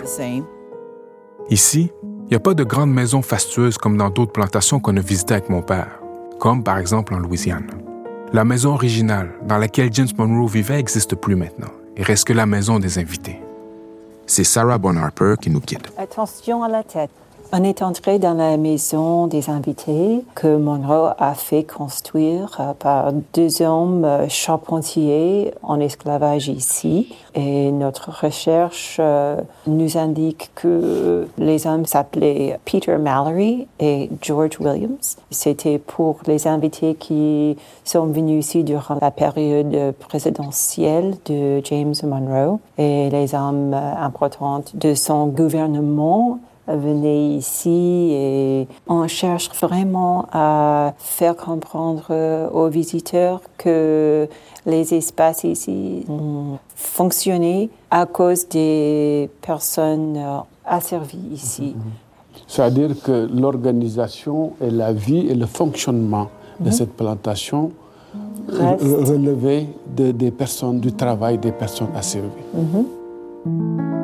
Ici, 1.50 1.90
il 2.02 2.30
n'y 2.30 2.36
a 2.36 2.40
pas 2.40 2.54
de 2.54 2.64
grandes 2.64 2.92
maisons 2.92 3.22
fastueuses 3.22 3.76
comme 3.76 3.96
dans 3.96 4.10
d'autres 4.10 4.32
plantations 4.32 4.80
qu'on 4.80 4.96
a 4.96 5.00
visitées 5.00 5.34
avec 5.34 5.50
mon 5.50 5.62
père, 5.62 6.00
comme 6.40 6.64
par 6.64 6.78
exemple 6.78 7.14
en 7.14 7.18
Louisiane. 7.18 7.66
La 8.32 8.44
maison 8.44 8.72
originale 8.72 9.34
dans 9.46 9.58
laquelle 9.58 9.90
James 9.92 10.08
Monroe 10.18 10.48
vivait 10.48 10.76
n'existe 10.76 11.14
plus 11.14 11.36
maintenant 11.36 11.70
et 11.96 12.02
reste 12.02 12.24
que 12.26 12.32
la 12.32 12.46
maison 12.46 12.78
des 12.78 12.98
invités. 12.98 13.43
C'est 14.26 14.44
Sarah 14.44 14.78
Bonharper 14.78 15.34
qui 15.40 15.50
nous 15.50 15.60
guide. 15.60 15.86
Attention 15.98 16.62
à 16.62 16.68
la 16.68 16.82
tête. 16.82 17.10
On 17.56 17.62
est 17.62 17.82
entré 17.82 18.18
dans 18.18 18.34
la 18.34 18.56
maison 18.56 19.28
des 19.28 19.49
invités 19.49 20.25
que 20.34 20.56
Monroe 20.56 21.14
a 21.16 21.34
fait 21.34 21.62
construire 21.62 22.56
euh, 22.58 22.73
par 22.73 23.12
deux 23.32 23.62
hommes 23.62 24.04
euh, 24.04 24.28
charpentiers 24.28 25.54
en 25.62 25.78
esclavage 25.78 26.49
ici. 26.49 27.14
Et 27.37 27.70
notre 27.70 28.11
recherche 28.25 28.96
euh, 28.99 29.40
nous 29.68 29.96
indique 29.96 30.50
que 30.56 31.28
les 31.38 31.68
hommes 31.68 31.87
s'appelaient 31.87 32.58
Peter 32.64 32.96
Mallory 32.96 33.68
et 33.78 34.11
George 34.20 34.58
Williams. 34.58 35.16
C'était 35.30 35.78
pour 35.78 36.18
les 36.26 36.49
invités 36.49 36.96
qui 36.96 37.56
sont 37.84 38.06
venus 38.06 38.46
ici 38.46 38.64
durant 38.64 38.99
la 39.00 39.12
période 39.12 39.94
présidentielle 40.00 41.14
de 41.26 41.61
James 41.62 41.94
Monroe 42.02 42.58
et 42.78 43.11
les 43.11 43.32
hommes 43.32 43.75
importants 43.75 44.64
de 44.75 44.94
son 44.94 45.28
gouvernement 45.28 46.40
venez 46.66 47.37
ici 47.37 48.11
et 48.12 48.68
on 48.88 49.06
cherche 49.06 49.50
vraiment 49.61 50.26
à 50.33 50.94
faire 50.99 51.37
comprendre 51.37 52.50
aux 52.52 52.68
visiteurs 52.68 53.40
que 53.59 54.28
les 54.66 54.94
espaces 54.94 55.44
ici 55.44 56.04
ont 56.09 56.59
fonctionné 56.75 57.71
à 57.90 58.06
cause 58.06 58.49
des 58.49 59.30
personnes 59.42 60.18
asservies 60.64 61.28
ici. 61.33 61.75
C'est-à-dire 62.47 63.00
que 63.02 63.28
l'organisation 63.33 64.52
et 64.61 64.71
la 64.71 64.92
vie 64.92 65.26
et 65.28 65.35
le 65.35 65.47
fonctionnement 65.47 66.28
de 66.61 66.66
mhm. 66.66 66.73
cette 66.73 66.92
plantation 66.92 67.73
relevaient 68.49 69.66
des 69.88 70.30
personnes, 70.30 70.80
du 70.80 70.92
travail 70.92 71.38
des 71.38 71.52
personnes 71.52 71.88
asservies. 71.94 72.28
Mhm. 72.54 74.03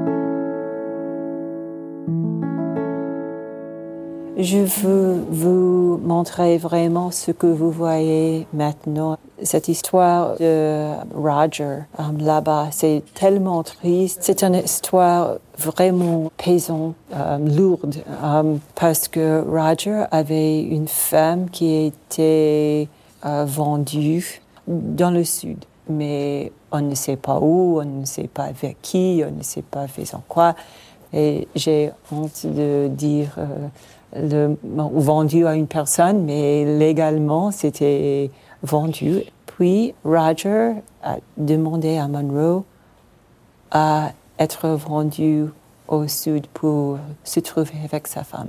Je 4.43 4.57
veux 4.57 5.23
vous 5.29 6.01
montrer 6.03 6.57
vraiment 6.57 7.11
ce 7.11 7.31
que 7.31 7.47
vous 7.47 7.71
voyez 7.71 8.47
maintenant. 8.55 9.19
Cette 9.43 9.69
histoire 9.69 10.39
de 10.39 10.93
Roger 11.15 11.81
euh, 11.99 12.03
là-bas, 12.19 12.69
c'est 12.71 13.03
tellement 13.13 13.63
triste. 13.63 14.21
C'est 14.23 14.43
une 14.43 14.55
histoire 14.55 15.37
vraiment 15.59 16.33
pesante, 16.39 16.95
euh, 17.13 17.37
lourde, 17.37 17.97
euh, 18.25 18.57
parce 18.77 19.09
que 19.09 19.45
Roger 19.47 20.05
avait 20.11 20.63
une 20.63 20.89
femme 20.89 21.51
qui 21.51 21.85
était 21.85 22.89
vendue 23.23 24.41
dans 24.67 25.11
le 25.11 25.25
sud. 25.25 25.67
Mais 25.91 26.51
on 26.73 26.81
ne 26.81 26.95
sait 26.95 27.17
pas 27.17 27.39
où, 27.41 27.79
on 27.79 27.85
ne 27.85 28.07
sait 28.07 28.29
pas 28.33 28.45
avec 28.45 28.81
qui, 28.81 29.23
on 29.27 29.37
ne 29.37 29.43
sait 29.43 29.61
pas 29.61 29.87
faisant 29.87 30.23
quoi. 30.29 30.55
Et 31.13 31.47
j'ai 31.55 31.91
honte 32.11 32.47
de 32.47 32.89
dire 32.89 33.37
le, 34.15 34.57
vendu 34.65 35.47
à 35.47 35.55
une 35.55 35.67
personne, 35.67 36.25
mais 36.25 36.65
légalement, 36.65 37.51
c'était 37.51 38.31
vendu. 38.63 39.23
Puis 39.47 39.95
Roger 40.05 40.75
a 41.03 41.17
demandé 41.37 41.99
à 41.99 42.09
Monroe 42.09 42.65
à 43.71 44.13
être 44.39 44.69
vendu 44.69 45.47
au 45.89 46.07
sud 46.09 46.47
pour 46.49 46.99
se 47.25 47.41
trouver 47.41 47.75
avec 47.85 48.07
sa 48.07 48.25
femme. 48.25 48.49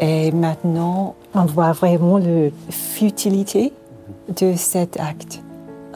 Et 0.00 0.32
maintenant, 0.32 1.14
on 1.34 1.44
voit 1.44 1.72
vraiment 1.72 2.18
la 2.18 2.50
futilité 2.70 3.72
de 4.28 4.54
cet 4.56 4.98
acte, 4.98 5.42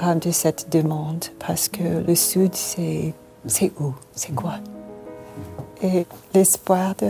euh, 0.03 0.15
de 0.15 0.31
cette 0.31 0.71
demande, 0.71 1.25
parce 1.39 1.69
que 1.69 2.05
le 2.07 2.15
sud, 2.15 2.55
c'est 2.55 3.15
où? 3.81 3.95
C'est 4.13 4.35
quoi? 4.35 4.55
Et 5.83 6.07
l'espoir 6.35 6.95
de 6.99 7.09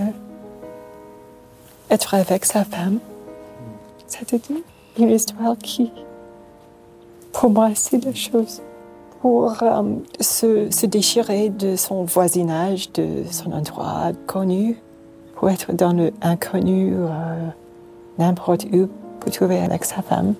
être 1.90 2.14
avec 2.14 2.44
sa 2.44 2.64
femme. 2.64 2.98
C'était 4.06 4.40
une 4.98 5.10
histoire 5.10 5.56
qui, 5.58 5.90
pour 7.32 7.50
moi, 7.50 7.70
c'est 7.74 8.04
la 8.04 8.14
chose. 8.14 8.62
Pour 9.20 9.62
euh, 9.62 9.82
se, 10.20 10.86
déchirer 10.86 11.48
de 11.48 11.74
son 11.74 12.04
voisinage, 12.04 12.92
de 12.92 13.24
son 13.30 13.52
endroit 13.52 14.12
connu, 14.26 14.76
pour 15.34 15.50
être 15.50 15.72
dans 15.72 15.92
l'inconnu, 15.92 16.94
euh, 16.94 17.48
n'importe 18.18 18.66
où, 18.72 18.88
pour 19.20 19.32
trouver 19.32 19.58
avec 19.58 19.84
sa 19.84 20.02
femme. 20.02 20.34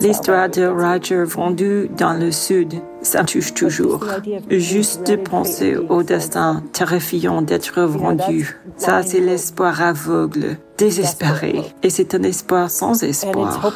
L'histoire 0.00 0.48
de 0.48 0.66
Roger 0.66 1.24
vendu 1.24 1.90
dans 1.96 2.12
le 2.12 2.30
sud, 2.30 2.74
ça 3.02 3.24
touche 3.24 3.54
toujours. 3.54 4.04
Juste 4.50 5.06
de 5.06 5.16
penser 5.16 5.76
au 5.76 6.02
destin 6.02 6.62
terrifiant 6.72 7.42
d'être 7.42 7.82
vendu, 7.82 8.56
ça 8.76 9.02
c'est 9.02 9.20
l'espoir 9.20 9.80
aveugle, 9.82 10.58
désespéré. 10.78 11.62
Et 11.82 11.90
c'est 11.90 12.14
un 12.14 12.22
espoir 12.22 12.70
sans 12.70 13.02
espoir. 13.02 13.72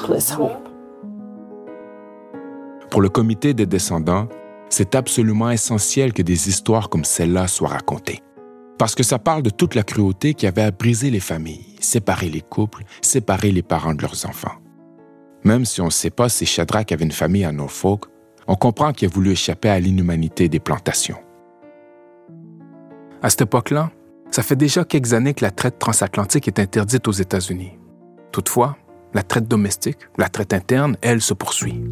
Pour 2.90 3.00
le 3.00 3.08
comité 3.08 3.54
des 3.54 3.66
descendants, 3.66 4.28
c'est 4.68 4.94
absolument 4.94 5.50
essentiel 5.50 6.12
que 6.12 6.22
des 6.22 6.48
histoires 6.48 6.88
comme 6.88 7.04
celle-là 7.04 7.48
soient 7.48 7.68
racontées. 7.68 8.22
Parce 8.78 8.94
que 8.94 9.02
ça 9.02 9.18
parle 9.18 9.42
de 9.42 9.50
toute 9.50 9.74
la 9.74 9.82
cruauté 9.82 10.34
qui 10.34 10.46
avait 10.46 10.62
à 10.62 10.70
briser 10.70 11.10
les 11.10 11.20
familles, 11.20 11.66
séparer 11.80 12.30
les 12.30 12.40
couples, 12.40 12.84
séparer 13.02 13.52
les 13.52 13.62
parents 13.62 13.94
de 13.94 14.02
leurs 14.02 14.26
enfants. 14.26 14.59
Même 15.44 15.64
si 15.64 15.80
on 15.80 15.86
ne 15.86 15.90
sait 15.90 16.10
pas 16.10 16.28
si 16.28 16.46
Shadrach 16.46 16.92
avait 16.92 17.04
une 17.04 17.12
famille 17.12 17.44
à 17.44 17.52
Norfolk, 17.52 18.04
on 18.46 18.56
comprend 18.56 18.92
qu'il 18.92 19.08
a 19.08 19.10
voulu 19.10 19.30
échapper 19.30 19.68
à 19.68 19.80
l'inhumanité 19.80 20.48
des 20.48 20.60
plantations. 20.60 21.18
À 23.22 23.30
cette 23.30 23.42
époque-là, 23.42 23.90
ça 24.30 24.42
fait 24.42 24.56
déjà 24.56 24.84
quelques 24.84 25.12
années 25.12 25.34
que 25.34 25.44
la 25.44 25.50
traite 25.50 25.78
transatlantique 25.78 26.48
est 26.48 26.58
interdite 26.58 27.06
aux 27.08 27.12
États-Unis. 27.12 27.78
Toutefois, 28.32 28.76
la 29.12 29.22
traite 29.22 29.48
domestique, 29.48 29.98
la 30.18 30.28
traite 30.28 30.52
interne, 30.52 30.96
elle, 31.00 31.20
se 31.20 31.34
poursuit. 31.34 31.82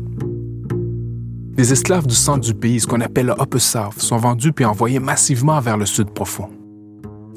Les 1.57 1.73
esclaves 1.73 2.07
du 2.07 2.14
centre 2.14 2.40
du 2.40 2.55
pays, 2.55 2.81
ce 2.81 2.87
qu'on 2.87 3.00
appelle 3.00 3.26
le 3.26 3.43
Upper 3.43 3.59
South, 3.59 3.99
sont 3.99 4.19
vendus 4.19 4.52
puis 4.52 4.64
envoyés 4.64 5.00
massivement 5.00 5.61
vers 5.61 5.76
le 5.76 5.87
sud 5.87 6.11
profond. 6.11 6.50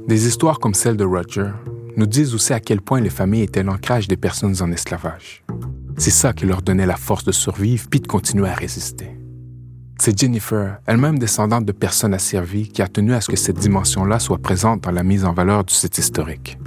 Des 0.07 0.27
histoires 0.27 0.59
comme 0.59 0.75
celle 0.75 0.97
de 0.97 1.05
Roger 1.05 1.49
nous 1.97 2.05
disent 2.05 2.35
aussi 2.35 2.53
à 2.53 2.59
quel 2.59 2.81
point 2.81 3.01
les 3.01 3.09
familles 3.09 3.43
étaient 3.43 3.63
l'ancrage 3.63 4.07
des 4.07 4.17
personnes 4.17 4.55
en 4.61 4.71
esclavage. 4.71 5.43
C'est 5.97 6.11
ça 6.11 6.33
qui 6.33 6.45
leur 6.45 6.61
donnait 6.61 6.85
la 6.85 6.95
force 6.95 7.23
de 7.23 7.31
survivre 7.31 7.87
puis 7.89 7.99
de 7.99 8.07
continuer 8.07 8.49
à 8.49 8.53
résister. 8.53 9.17
C'est 9.99 10.17
Jennifer, 10.17 10.79
elle-même 10.87 11.19
descendante 11.19 11.63
de 11.63 11.71
personnes 11.71 12.15
asservies, 12.15 12.69
qui 12.69 12.81
a 12.81 12.87
tenu 12.87 13.13
à 13.13 13.21
ce 13.21 13.29
que 13.29 13.35
cette 13.35 13.59
dimension-là 13.59 14.17
soit 14.17 14.39
présente 14.39 14.81
dans 14.81 14.91
la 14.91 15.03
mise 15.03 15.25
en 15.25 15.33
valeur 15.33 15.63
du 15.63 15.75
site 15.75 15.99
historique. 15.99 16.57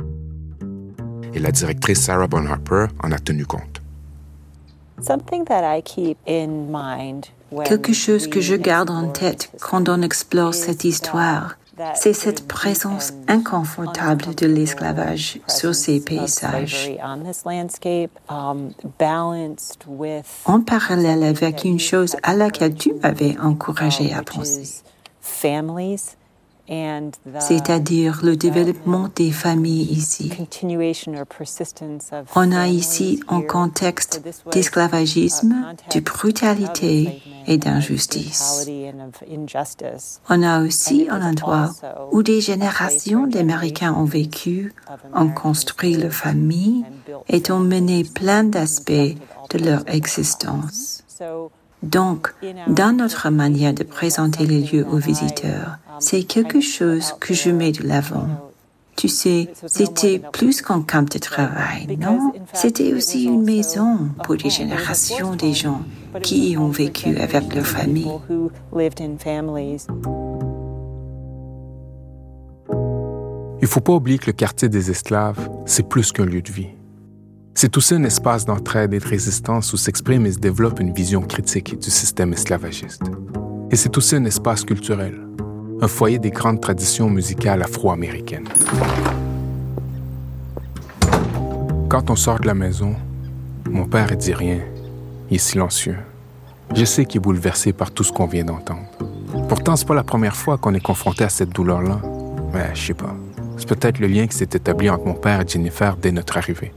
Et 1.32 1.40
la 1.40 1.50
directrice 1.50 2.00
Sarah 2.00 2.28
Bonharper 2.28 2.86
en 3.02 3.10
a 3.10 3.18
tenu 3.18 3.44
compte. 3.44 3.82
Quelque 7.64 7.92
chose 7.92 8.28
que 8.28 8.40
je 8.40 8.54
garde 8.54 8.90
en 8.90 9.08
tête 9.08 9.50
quand 9.60 9.88
on 9.88 10.02
explore 10.02 10.54
cette 10.54 10.84
histoire, 10.84 11.56
c'est 11.94 12.12
cette 12.12 12.46
présence 12.46 13.12
inconfortable 13.28 14.34
de 14.34 14.46
l'esclavage 14.46 15.40
sur 15.48 15.74
ces 15.74 16.00
paysages. 16.00 16.92
En 20.44 20.60
parallèle 20.60 21.24
avec 21.24 21.64
une 21.64 21.80
chose 21.80 22.16
à 22.22 22.34
laquelle 22.34 22.74
tu 22.74 22.92
m'avais 22.94 23.36
encouragé 23.38 24.12
à 24.12 24.22
penser. 24.22 24.82
C'est-à-dire 26.66 28.20
le 28.22 28.36
développement 28.36 29.08
des 29.14 29.30
familles 29.30 29.92
ici. 29.92 30.30
On 32.34 32.52
a 32.52 32.68
ici 32.68 33.20
un 33.28 33.42
contexte 33.42 34.22
d'esclavagisme, 34.50 35.54
de 35.94 36.00
brutalité 36.00 37.22
et 37.46 37.58
d'injustice. 37.58 38.66
On 40.30 40.42
a 40.42 40.62
aussi 40.62 41.06
un 41.10 41.22
endroit 41.22 41.70
où 42.12 42.22
des 42.22 42.40
générations 42.40 43.26
d'Américains 43.26 43.92
ont 43.92 44.04
vécu, 44.04 44.72
ont 45.14 45.28
construit 45.28 45.94
leur 45.94 46.12
famille 46.12 46.84
et 47.28 47.42
ont 47.50 47.60
mené 47.60 48.04
plein 48.04 48.44
d'aspects 48.44 49.16
de 49.50 49.58
leur 49.58 49.82
existence. 49.86 51.02
Donc, 51.82 52.32
dans 52.68 52.96
notre 52.96 53.30
manière 53.30 53.74
de 53.74 53.82
présenter 53.84 54.46
les 54.46 54.60
lieux 54.60 54.86
aux 54.86 54.98
visiteurs, 54.98 55.78
c'est 55.98 56.24
quelque 56.24 56.60
chose 56.60 57.14
que 57.20 57.34
je 57.34 57.50
mets 57.50 57.72
de 57.72 57.86
l'avant. 57.86 58.28
Tu 58.96 59.08
sais, 59.08 59.50
c'était 59.66 60.20
plus 60.32 60.62
qu'un 60.62 60.82
camp 60.82 61.12
de 61.12 61.18
travail, 61.18 61.98
non? 62.00 62.32
C'était 62.52 62.94
aussi 62.94 63.24
une 63.24 63.42
maison 63.42 64.08
pour 64.22 64.36
des 64.36 64.50
générations 64.50 65.34
des 65.34 65.52
gens 65.52 65.82
qui 66.22 66.50
y 66.50 66.56
ont 66.56 66.68
vécu 66.68 67.16
avec 67.18 67.52
leur 67.54 67.66
famille. 67.66 68.10
Il 73.60 73.66
ne 73.66 73.66
faut 73.66 73.80
pas 73.80 73.92
oublier 73.94 74.18
que 74.18 74.26
le 74.26 74.32
quartier 74.32 74.68
des 74.68 74.90
esclaves, 74.90 75.48
c'est 75.66 75.88
plus 75.88 76.12
qu'un 76.12 76.26
lieu 76.26 76.42
de 76.42 76.52
vie. 76.52 76.68
C'est 77.56 77.76
aussi 77.76 77.94
un 77.94 78.02
espace 78.02 78.44
d'entraide 78.44 78.92
et 78.94 78.98
de 78.98 79.06
résistance 79.06 79.72
où 79.72 79.76
s'exprime 79.76 80.26
et 80.26 80.32
se 80.32 80.38
développe 80.40 80.80
une 80.80 80.92
vision 80.92 81.22
critique 81.22 81.78
du 81.78 81.88
système 81.88 82.32
esclavagiste. 82.32 83.02
Et 83.70 83.76
c'est 83.76 83.96
aussi 83.96 84.16
un 84.16 84.24
espace 84.24 84.64
culturel, 84.64 85.20
un 85.80 85.86
foyer 85.86 86.18
des 86.18 86.30
grandes 86.30 86.60
traditions 86.60 87.08
musicales 87.08 87.62
afro-américaines. 87.62 88.48
Quand 91.88 92.10
on 92.10 92.16
sort 92.16 92.40
de 92.40 92.46
la 92.48 92.54
maison, 92.54 92.96
mon 93.70 93.86
père 93.86 94.10
ne 94.10 94.16
dit 94.16 94.34
rien, 94.34 94.58
il 95.30 95.36
est 95.36 95.38
silencieux. 95.38 95.98
Je 96.74 96.84
sais 96.84 97.04
qu'il 97.04 97.20
est 97.20 97.24
bouleversé 97.24 97.72
par 97.72 97.92
tout 97.92 98.02
ce 98.02 98.12
qu'on 98.12 98.26
vient 98.26 98.44
d'entendre. 98.44 98.88
Pourtant, 99.48 99.76
c'est 99.76 99.86
pas 99.86 99.94
la 99.94 100.02
première 100.02 100.34
fois 100.34 100.58
qu'on 100.58 100.74
est 100.74 100.80
confronté 100.80 101.22
à 101.22 101.28
cette 101.28 101.50
douleur-là. 101.50 102.00
Mais 102.52 102.74
je 102.74 102.86
sais 102.88 102.94
pas. 102.94 103.14
C'est 103.56 103.68
peut-être 103.68 104.00
le 104.00 104.08
lien 104.08 104.26
qui 104.26 104.36
s'est 104.36 104.44
établi 104.44 104.90
entre 104.90 105.06
mon 105.06 105.14
père 105.14 105.40
et 105.40 105.46
Jennifer 105.46 105.96
dès 105.96 106.10
notre 106.10 106.36
arrivée. 106.36 106.72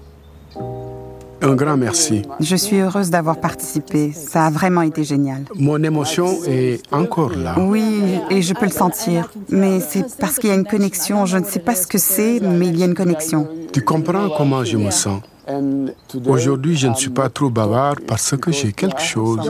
Un 1.42 1.56
grand 1.56 1.78
merci. 1.78 2.24
Je 2.40 2.56
suis 2.56 2.78
heureuse 2.78 3.10
d'avoir 3.10 3.40
participé. 3.40 4.12
Ça 4.12 4.46
a 4.46 4.50
vraiment 4.50 4.82
été 4.82 5.04
génial. 5.04 5.44
Mon 5.56 5.82
émotion 5.84 6.28
est 6.48 6.82
encore 6.92 7.36
là. 7.36 7.56
Oui, 7.60 8.20
et 8.30 8.42
je 8.42 8.54
peux 8.54 8.66
le 8.66 8.72
sentir. 8.72 9.30
Mais 9.50 9.80
c'est 9.80 10.18
parce 10.18 10.40
qu'il 10.40 10.50
y 10.50 10.54
a 10.54 10.56
une 10.56 10.66
connexion. 10.66 11.26
Je 11.26 11.38
ne 11.38 11.46
sais 11.46 11.60
pas 11.60 11.76
ce 11.76 11.86
que 11.86 11.98
c'est, 11.98 12.40
mais 12.42 12.68
il 12.68 12.78
y 12.78 12.84
a 12.84 12.86
une 12.86 12.96
connexion. 12.96 13.48
Tu 13.72 13.82
comprends 13.82 14.30
comment 14.36 14.64
je 14.64 14.78
me 14.78 14.90
sens. 14.90 15.22
Aujourd'hui, 16.28 16.76
je 16.76 16.88
ne 16.88 16.94
suis 16.94 17.10
pas 17.10 17.30
trop 17.30 17.50
bavard 17.50 17.96
parce 18.06 18.36
que 18.36 18.52
j'ai 18.52 18.74
quelque 18.74 19.02
chose. 19.02 19.50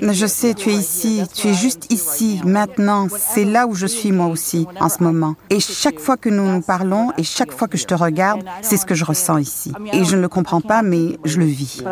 Je 0.00 0.26
sais, 0.26 0.54
tu 0.54 0.70
es 0.70 0.74
ici, 0.74 1.22
tu 1.34 1.48
es 1.48 1.54
juste 1.54 1.92
ici, 1.92 2.40
maintenant. 2.44 3.08
C'est 3.10 3.44
là 3.44 3.66
où 3.66 3.74
je 3.74 3.86
suis 3.86 4.12
moi 4.12 4.26
aussi, 4.26 4.66
en 4.80 4.88
ce 4.88 5.02
moment. 5.02 5.34
Et 5.50 5.60
chaque 5.60 5.98
fois 5.98 6.16
que 6.16 6.30
nous 6.30 6.50
nous 6.50 6.62
parlons 6.62 7.10
et 7.18 7.22
chaque 7.22 7.52
fois 7.52 7.68
que 7.68 7.76
je 7.76 7.84
te 7.84 7.94
regarde, 7.94 8.42
c'est 8.62 8.76
ce 8.76 8.86
que 8.86 8.94
je 8.94 9.04
ressens 9.04 9.38
ici. 9.38 9.72
Et 9.92 10.04
je 10.04 10.16
ne 10.16 10.22
le 10.22 10.28
comprends 10.28 10.60
pas, 10.60 10.82
mais 10.82 11.18
je 11.24 11.38
le 11.38 11.44
vis. 11.44 11.82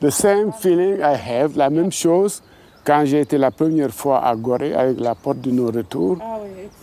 The 0.00 0.10
same 0.10 0.52
feeling 0.52 0.98
I 1.00 1.16
have, 1.16 1.56
la 1.56 1.70
même 1.70 1.90
chose 1.90 2.42
quand 2.84 3.04
j'ai 3.04 3.20
été 3.20 3.36
la 3.36 3.50
première 3.50 3.90
fois 3.90 4.24
à 4.24 4.34
Gorée 4.34 4.72
avec 4.72 4.98
la 4.98 5.14
porte 5.14 5.40
de 5.42 5.50
non-retour. 5.50 6.16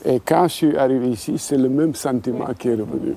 Et 0.06 0.20
quand 0.20 0.48
je 0.48 0.54
suis 0.54 0.78
arrivé 0.78 1.10
ici, 1.10 1.38
c'est 1.40 1.58
le 1.58 1.70
même 1.70 1.96
sentiment 1.96 2.54
qui 2.60 2.68
est 2.68 2.76
revenu. 2.76 3.16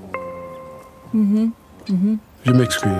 Je 2.44 2.52
m'excuse. 2.52 2.92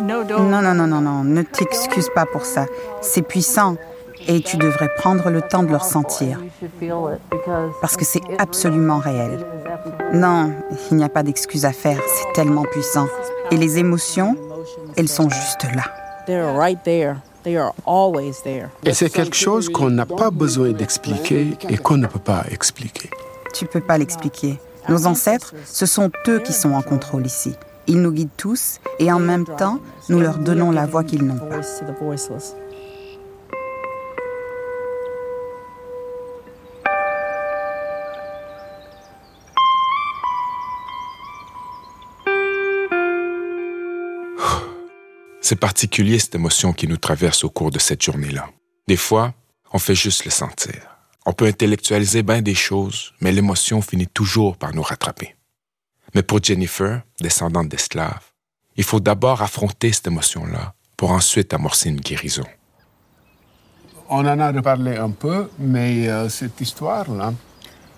Non, 0.00 0.24
non, 0.24 0.74
non, 0.74 0.86
non, 0.86 1.00
non, 1.00 1.24
ne 1.24 1.42
t'excuse 1.42 2.08
pas 2.14 2.26
pour 2.26 2.44
ça. 2.44 2.66
C'est 3.00 3.22
puissant 3.22 3.76
et 4.26 4.40
tu 4.40 4.56
devrais 4.56 4.88
prendre 4.96 5.30
le 5.30 5.42
temps 5.42 5.62
de 5.62 5.68
le 5.68 5.76
ressentir. 5.76 6.40
Parce 7.80 7.96
que 7.96 8.04
c'est 8.04 8.22
absolument 8.38 8.98
réel. 8.98 9.44
Non, 10.12 10.52
il 10.90 10.96
n'y 10.96 11.04
a 11.04 11.08
pas 11.08 11.22
d'excuse 11.22 11.64
à 11.64 11.72
faire, 11.72 11.98
c'est 12.06 12.32
tellement 12.32 12.64
puissant. 12.64 13.06
Et 13.50 13.56
les 13.56 13.78
émotions, 13.78 14.36
elles 14.96 15.08
sont 15.08 15.28
juste 15.28 15.66
là. 15.74 15.84
Et 18.84 18.94
c'est 18.94 19.10
quelque 19.10 19.36
chose 19.36 19.68
qu'on 19.68 19.90
n'a 19.90 20.06
pas 20.06 20.30
besoin 20.30 20.72
d'expliquer 20.72 21.58
et 21.68 21.76
qu'on 21.76 21.98
ne 21.98 22.06
peut 22.06 22.18
pas 22.18 22.44
expliquer. 22.50 23.10
Tu 23.52 23.66
peux 23.66 23.80
pas 23.80 23.98
l'expliquer. 23.98 24.58
Nos 24.88 25.06
ancêtres, 25.06 25.54
ce 25.64 25.86
sont 25.86 26.10
eux 26.28 26.40
qui 26.40 26.52
sont 26.52 26.72
en 26.72 26.82
contrôle 26.82 27.26
ici. 27.26 27.54
Ils 27.86 28.00
nous 28.00 28.12
guident 28.12 28.36
tous 28.36 28.80
et 28.98 29.12
en 29.12 29.20
même 29.20 29.44
temps, 29.44 29.80
nous 30.08 30.20
leur 30.20 30.38
donnons 30.38 30.70
la 30.70 30.86
voix 30.86 31.04
qu'ils 31.04 31.24
n'ont 31.24 31.38
pas. 31.38 31.60
C'est 45.40 45.56
particulier 45.56 46.18
cette 46.18 46.34
émotion 46.34 46.72
qui 46.72 46.88
nous 46.88 46.96
traverse 46.96 47.44
au 47.44 47.50
cours 47.50 47.70
de 47.70 47.78
cette 47.78 48.02
journée-là. 48.02 48.48
Des 48.88 48.96
fois, 48.96 49.34
on 49.74 49.78
fait 49.78 49.94
juste 49.94 50.24
le 50.24 50.30
sentir. 50.30 50.96
On 51.26 51.34
peut 51.34 51.46
intellectualiser 51.46 52.22
bien 52.22 52.40
des 52.40 52.54
choses, 52.54 53.12
mais 53.20 53.30
l'émotion 53.30 53.82
finit 53.82 54.06
toujours 54.06 54.56
par 54.56 54.74
nous 54.74 54.80
rattraper. 54.80 55.33
Mais 56.14 56.22
pour 56.22 56.42
Jennifer, 56.42 57.02
descendante 57.20 57.68
d'esclaves, 57.68 58.32
il 58.76 58.84
faut 58.84 59.00
d'abord 59.00 59.42
affronter 59.42 59.92
cette 59.92 60.06
émotion-là 60.06 60.74
pour 60.96 61.10
ensuite 61.10 61.52
amorcer 61.52 61.88
une 61.88 62.00
guérison. 62.00 62.44
On 64.08 64.26
en 64.26 64.38
a 64.38 64.52
reparlé 64.52 64.96
un 64.96 65.10
peu, 65.10 65.50
mais 65.58 66.08
euh, 66.08 66.28
cette 66.28 66.60
histoire-là, 66.60 67.32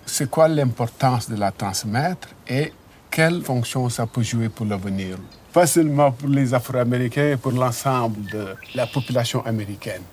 c'est 0.05 0.29
quoi 0.29 0.47
l'importance 0.47 1.29
de 1.29 1.35
la 1.35 1.51
transmettre 1.51 2.29
et 2.47 2.73
quelle 3.11 3.41
fonction 3.43 3.89
ça 3.89 4.07
peut 4.07 4.23
jouer 4.23 4.49
pour 4.49 4.65
l'avenir? 4.65 5.17
Pas 5.53 5.67
seulement 5.67 6.11
pour 6.11 6.29
les 6.29 6.53
Afro-Américains, 6.53 7.37
pour 7.41 7.51
l'ensemble 7.51 8.25
de 8.31 8.55
la 8.73 8.87
population 8.87 9.45
américaine. 9.45 10.03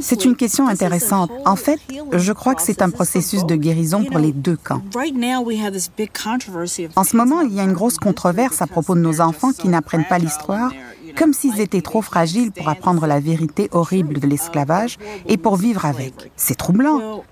C'est 0.00 0.24
une 0.24 0.36
question 0.36 0.66
intéressante. 0.66 1.30
En 1.44 1.56
fait, 1.56 1.78
je 2.12 2.32
crois 2.32 2.54
que 2.54 2.62
c'est 2.62 2.82
un 2.82 2.90
processus 2.90 3.44
de 3.44 3.54
guérison 3.54 4.04
pour 4.04 4.18
les 4.18 4.32
deux 4.32 4.56
camps. 4.56 4.82
En 6.96 7.04
ce 7.04 7.16
moment, 7.16 7.40
il 7.42 7.54
y 7.54 7.60
a 7.60 7.64
une 7.64 7.72
grosse 7.72 7.98
controverse 7.98 8.60
à 8.62 8.66
propos 8.66 8.94
de 8.94 9.00
nos 9.00 9.20
enfants 9.20 9.52
qui 9.52 9.68
n'apprennent 9.68 10.06
pas 10.06 10.18
l'histoire, 10.18 10.72
comme 11.16 11.32
s'ils 11.32 11.60
étaient 11.60 11.80
trop 11.82 12.02
fragiles 12.02 12.50
pour 12.50 12.68
apprendre 12.68 13.06
la 13.06 13.20
vérité 13.20 13.68
horrible 13.72 14.18
de 14.18 14.26
l'esclavage 14.26 14.98
et 15.26 15.36
pour 15.36 15.56
vivre 15.56 15.84
avec. 15.84 16.32
C'est 16.36 16.56
troublant. 16.56 17.22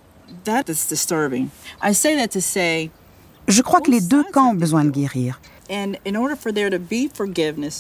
Je 3.48 3.62
crois 3.62 3.80
que 3.80 3.90
les 3.90 4.00
deux 4.00 4.24
camps 4.32 4.50
ont 4.50 4.54
besoin 4.54 4.84
de 4.84 4.90
guérir. 4.90 5.40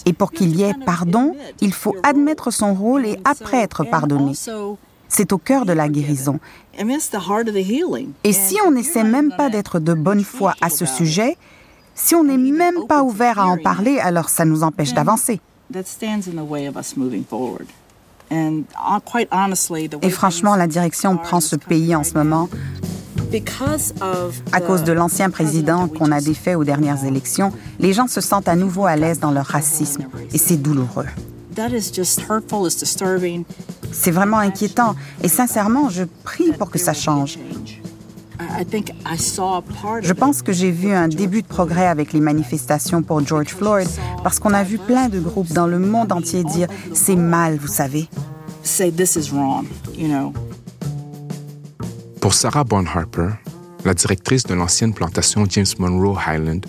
Et 0.06 0.12
pour 0.12 0.32
qu'il 0.32 0.56
y 0.56 0.62
ait 0.62 0.74
pardon, 0.86 1.36
il 1.60 1.72
faut 1.72 1.94
admettre 2.02 2.50
son 2.50 2.74
rôle 2.74 3.06
et 3.06 3.18
après 3.24 3.58
être 3.58 3.84
pardonné. 3.84 4.32
C'est 5.08 5.32
au 5.32 5.38
cœur 5.38 5.66
de 5.66 5.72
la 5.72 5.88
guérison. 5.88 6.40
Et 8.24 8.32
si 8.32 8.56
on 8.66 8.70
n'essaie 8.70 9.04
même 9.04 9.34
pas 9.36 9.50
d'être 9.50 9.78
de 9.78 9.92
bonne 9.92 10.24
foi 10.24 10.54
à 10.62 10.70
ce 10.70 10.86
sujet, 10.86 11.36
si 11.94 12.14
on 12.14 12.24
n'est 12.24 12.38
même 12.38 12.86
pas 12.88 13.02
ouvert 13.02 13.38
à 13.38 13.46
en 13.46 13.58
parler, 13.58 13.98
alors 13.98 14.30
ça 14.30 14.46
nous 14.46 14.62
empêche 14.62 14.94
d'avancer. 14.94 15.40
Et 20.02 20.10
franchement, 20.10 20.56
la 20.56 20.66
direction 20.66 21.16
prend 21.18 21.40
ce 21.40 21.56
pays 21.56 21.94
en 21.94 22.04
ce 22.04 22.14
moment 22.14 22.48
à 24.52 24.60
cause 24.60 24.84
de 24.84 24.92
l'ancien 24.92 25.30
président 25.30 25.88
qu'on 25.88 26.12
a 26.12 26.20
défait 26.20 26.54
aux 26.54 26.64
dernières 26.64 27.04
élections, 27.04 27.52
les 27.80 27.92
gens 27.92 28.06
se 28.06 28.20
sentent 28.20 28.48
à 28.48 28.56
nouveau 28.56 28.84
à 28.84 28.96
l'aise 28.96 29.20
dans 29.20 29.30
leur 29.30 29.46
racisme 29.46 30.04
et 30.32 30.38
c'est 30.38 30.56
douloureux. 30.56 31.06
C'est 33.92 34.10
vraiment 34.10 34.38
inquiétant 34.38 34.94
et 35.22 35.28
sincèrement, 35.28 35.88
je 35.88 36.04
prie 36.24 36.52
pour 36.52 36.70
que 36.70 36.78
ça 36.78 36.92
change. 36.92 37.38
Je 40.02 40.12
pense 40.12 40.42
que 40.42 40.52
j'ai 40.52 40.70
vu 40.70 40.92
un 40.92 41.08
début 41.08 41.42
de 41.42 41.46
progrès 41.46 41.86
avec 41.86 42.12
les 42.12 42.20
manifestations 42.20 43.02
pour 43.02 43.24
George 43.26 43.48
Floyd 43.48 43.88
parce 44.22 44.38
qu'on 44.38 44.52
a 44.52 44.62
vu 44.62 44.78
plein 44.78 45.08
de 45.08 45.20
groupes 45.20 45.52
dans 45.52 45.66
le 45.66 45.78
monde 45.78 46.12
entier 46.12 46.44
dire 46.44 46.68
c'est 46.92 47.16
mal, 47.16 47.56
vous 47.56 47.68
savez. 47.68 48.08
Pour 52.22 52.34
Sarah 52.34 52.62
Bonharper, 52.62 53.30
la 53.84 53.94
directrice 53.94 54.44
de 54.44 54.54
l'ancienne 54.54 54.94
plantation 54.94 55.44
James 55.50 55.66
Monroe 55.80 56.16
Highland, 56.24 56.60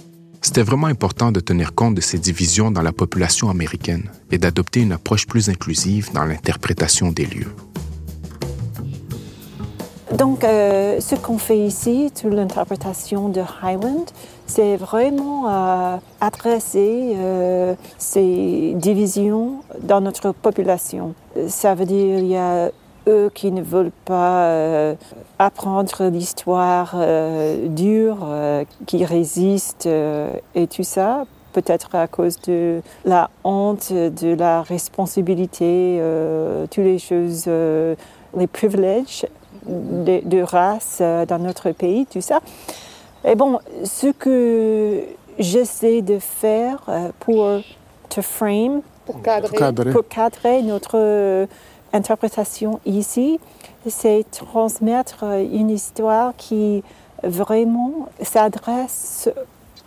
c'était 0.41 0.63
vraiment 0.63 0.87
important 0.87 1.31
de 1.31 1.39
tenir 1.39 1.75
compte 1.75 1.93
de 1.93 2.01
ces 2.01 2.17
divisions 2.17 2.71
dans 2.71 2.81
la 2.81 2.91
population 2.91 3.51
américaine 3.51 4.09
et 4.31 4.39
d'adopter 4.39 4.81
une 4.81 4.93
approche 4.93 5.27
plus 5.27 5.49
inclusive 5.49 6.11
dans 6.11 6.25
l'interprétation 6.25 7.11
des 7.11 7.27
lieux. 7.27 7.53
Donc, 10.17 10.43
euh, 10.43 10.99
ce 10.99 11.13
qu'on 11.13 11.37
fait 11.37 11.59
ici, 11.59 12.11
toute 12.19 12.33
l'interprétation 12.33 13.29
de 13.29 13.41
Highland, 13.61 14.05
c'est 14.47 14.75
vraiment 14.75 15.49
euh, 15.49 15.97
adresser 16.19 17.13
euh, 17.15 17.75
ces 17.99 18.73
divisions 18.75 19.59
dans 19.83 20.01
notre 20.01 20.31
population. 20.31 21.13
Ça 21.47 21.75
veut 21.75 21.85
dire 21.85 22.17
qu'il 22.17 22.27
y 22.27 22.37
a 22.37 22.71
eux 23.07 23.31
qui 23.33 23.51
ne 23.51 23.61
veulent 23.61 23.91
pas 24.05 24.45
euh, 24.45 24.95
apprendre 25.39 26.09
l'histoire 26.09 26.93
euh, 26.95 27.67
dure, 27.67 28.19
euh, 28.23 28.63
qui 28.85 29.03
résistent 29.05 29.89
et 30.55 30.67
tout 30.67 30.83
ça, 30.83 31.25
peut-être 31.53 31.95
à 31.95 32.07
cause 32.07 32.39
de 32.41 32.81
la 33.05 33.29
honte, 33.43 33.91
de 33.91 34.35
la 34.35 34.61
responsabilité, 34.61 36.01
toutes 36.71 36.83
les 36.83 36.99
choses, 36.99 37.47
les 37.47 38.47
privilèges 38.47 39.25
de, 39.67 40.21
de 40.25 40.41
race 40.41 41.01
dans 41.27 41.39
notre 41.39 41.71
pays, 41.71 42.05
tout 42.05 42.21
ça. 42.21 42.39
Et 43.25 43.35
bon, 43.35 43.59
ce 43.83 44.07
que 44.07 45.03
j'essaie 45.39 46.01
de 46.01 46.19
faire 46.19 46.79
pour 47.19 47.47
te 48.09 48.21
frame, 48.21 48.81
Pour 49.05 49.21
cadrer. 49.21 49.91
Pour 49.91 50.07
cadrer 50.07 50.61
notre 50.63 51.47
interprétation 51.93 52.79
ici, 52.85 53.39
c'est 53.87 54.25
transmettre 54.31 55.23
euh, 55.23 55.43
une 55.43 55.69
histoire 55.69 56.33
qui 56.35 56.83
vraiment 57.23 58.09
s'adresse 58.21 59.29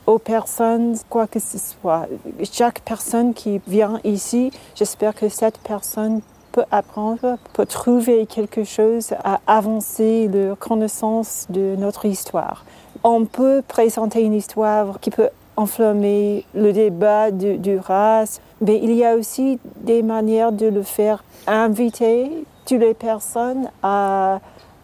aux 0.06 0.18
personnes, 0.18 0.96
quoi 1.10 1.26
que 1.26 1.40
ce 1.40 1.58
soit. 1.58 2.06
Chaque 2.50 2.80
personne 2.80 3.34
qui 3.34 3.60
vient 3.66 4.00
ici, 4.04 4.52
j'espère 4.74 5.14
que 5.14 5.28
cette 5.28 5.58
personne 5.58 6.20
peut 6.52 6.64
apprendre, 6.70 7.36
peut 7.52 7.66
trouver 7.66 8.26
quelque 8.26 8.64
chose 8.64 9.12
à 9.24 9.40
avancer 9.46 10.28
la 10.32 10.54
connaissance 10.54 11.46
de 11.50 11.74
notre 11.76 12.06
histoire. 12.06 12.64
On 13.04 13.24
peut 13.26 13.62
présenter 13.66 14.22
une 14.22 14.32
histoire 14.32 15.00
qui 15.00 15.10
peut 15.10 15.28
enflammer 15.56 16.44
le 16.54 16.72
débat 16.72 17.30
de, 17.30 17.56
de 17.56 17.78
race, 17.78 18.40
mais 18.60 18.80
il 18.82 18.92
y 18.92 19.04
a 19.04 19.14
aussi 19.14 19.58
des 19.80 20.02
manières 20.02 20.52
de 20.52 20.66
le 20.66 20.82
faire 20.82 21.22
inviter 21.46 22.44
toutes 22.66 22.80
les 22.80 22.94
personnes 22.94 23.68
à 23.82 24.40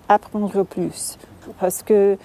apprendre 0.09 0.63
plus. 0.63 1.19
Parce 1.59 1.83
que, 1.83 2.17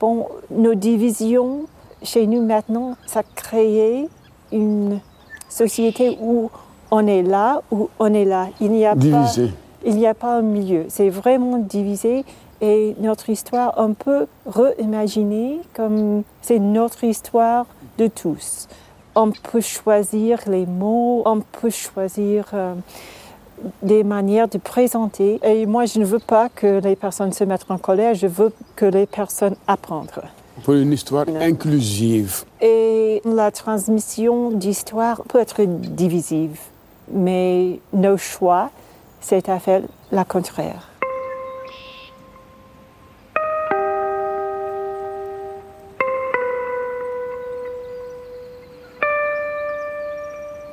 bon, 0.00 0.26
nos 0.50 0.74
divisions 0.74 1.66
chez 2.02 2.26
nous 2.26 2.42
maintenant, 2.42 2.96
ça 3.06 3.20
a 3.20 3.22
créé 3.22 4.08
une 4.52 5.00
société 5.48 6.18
où 6.20 6.50
on 6.90 7.06
est 7.06 7.22
là, 7.22 7.62
où 7.70 7.88
on 7.98 8.12
est 8.12 8.24
là. 8.24 8.48
Il 8.60 8.72
n'y 8.72 8.86
a 8.86 8.94
pas 8.94 9.00
Divisé. 9.00 9.50
il 9.84 9.96
n'y 9.96 10.06
a 10.06 10.14
pas 10.14 10.38
un 10.38 10.42
milieu. 10.42 10.86
C'est 10.88 11.10
vraiment 11.10 11.58
divisé 11.58 12.24
et 12.60 12.94
notre 13.00 13.30
histoire, 13.30 13.74
on 13.76 13.94
peut 13.94 14.26
réimaginer 14.46 15.60
comme 15.74 16.22
c'est 16.40 16.58
notre 16.58 17.04
histoire 17.04 17.66
de 17.98 18.06
tous. 18.06 18.68
On 19.14 19.30
peut 19.30 19.60
choisir 19.60 20.40
les 20.48 20.66
mots, 20.66 21.22
on 21.24 21.40
peut 21.40 21.70
choisir 21.70 22.46
euh, 22.52 22.74
des 23.82 24.04
manières 24.04 24.48
de 24.48 24.58
présenter. 24.58 25.38
Et 25.44 25.66
moi, 25.66 25.86
je 25.86 25.98
ne 25.98 26.04
veux 26.04 26.18
pas 26.18 26.48
que 26.48 26.80
les 26.80 26.96
personnes 26.96 27.32
se 27.32 27.44
mettent 27.44 27.70
en 27.70 27.78
colère, 27.78 28.14
je 28.14 28.26
veux 28.26 28.52
que 28.76 28.86
les 28.86 29.06
personnes 29.06 29.56
apprennent. 29.66 30.06
Pour 30.62 30.74
une 30.74 30.92
histoire 30.92 31.26
inclusive. 31.40 32.44
Et 32.60 33.20
la 33.24 33.50
transmission 33.50 34.50
d'histoire 34.50 35.22
peut 35.28 35.40
être 35.40 35.62
divisive, 35.64 36.58
mais 37.10 37.80
nos 37.92 38.16
choix, 38.16 38.70
c'est 39.20 39.48
à 39.48 39.58
faire 39.58 39.82
la 40.12 40.24
contraire. 40.24 40.88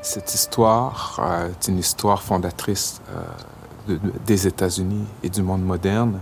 Cette 0.01 0.33
histoire 0.33 1.19
euh, 1.21 1.49
est 1.49 1.67
une 1.67 1.77
histoire 1.77 2.21
fondatrice 2.23 3.01
euh, 3.15 3.21
de- 3.93 3.95
de- 3.97 4.13
des 4.25 4.47
États-Unis 4.47 5.05
et 5.23 5.29
du 5.29 5.41
monde 5.43 5.63
moderne. 5.63 6.19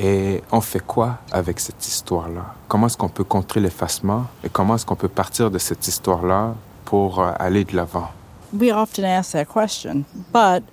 Et 0.00 0.42
on 0.52 0.60
fait 0.60 0.80
quoi 0.84 1.18
avec 1.32 1.58
cette 1.60 1.86
histoire-là? 1.86 2.54
Comment 2.68 2.86
est-ce 2.86 2.96
qu'on 2.96 3.08
peut 3.08 3.24
contrer 3.24 3.60
l'effacement 3.60 4.26
et 4.44 4.48
comment 4.48 4.76
est-ce 4.76 4.86
qu'on 4.86 4.94
peut 4.96 5.08
partir 5.08 5.50
de 5.50 5.58
cette 5.58 5.86
histoire-là 5.88 6.54
pour 6.84 7.20
euh, 7.20 7.32
aller 7.38 7.64
de 7.64 7.74
l'avant? 7.76 8.08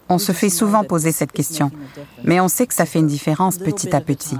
On 0.07 0.17
se 0.17 0.31
fait 0.31 0.49
souvent 0.49 0.83
poser 0.85 1.11
cette 1.11 1.33
question, 1.33 1.71
mais 2.23 2.39
on 2.39 2.47
sait 2.47 2.67
que 2.67 2.73
ça 2.73 2.85
fait 2.85 2.99
une 2.99 3.07
différence 3.07 3.57
petit 3.57 3.93
à 3.93 3.99
petit. 3.99 4.37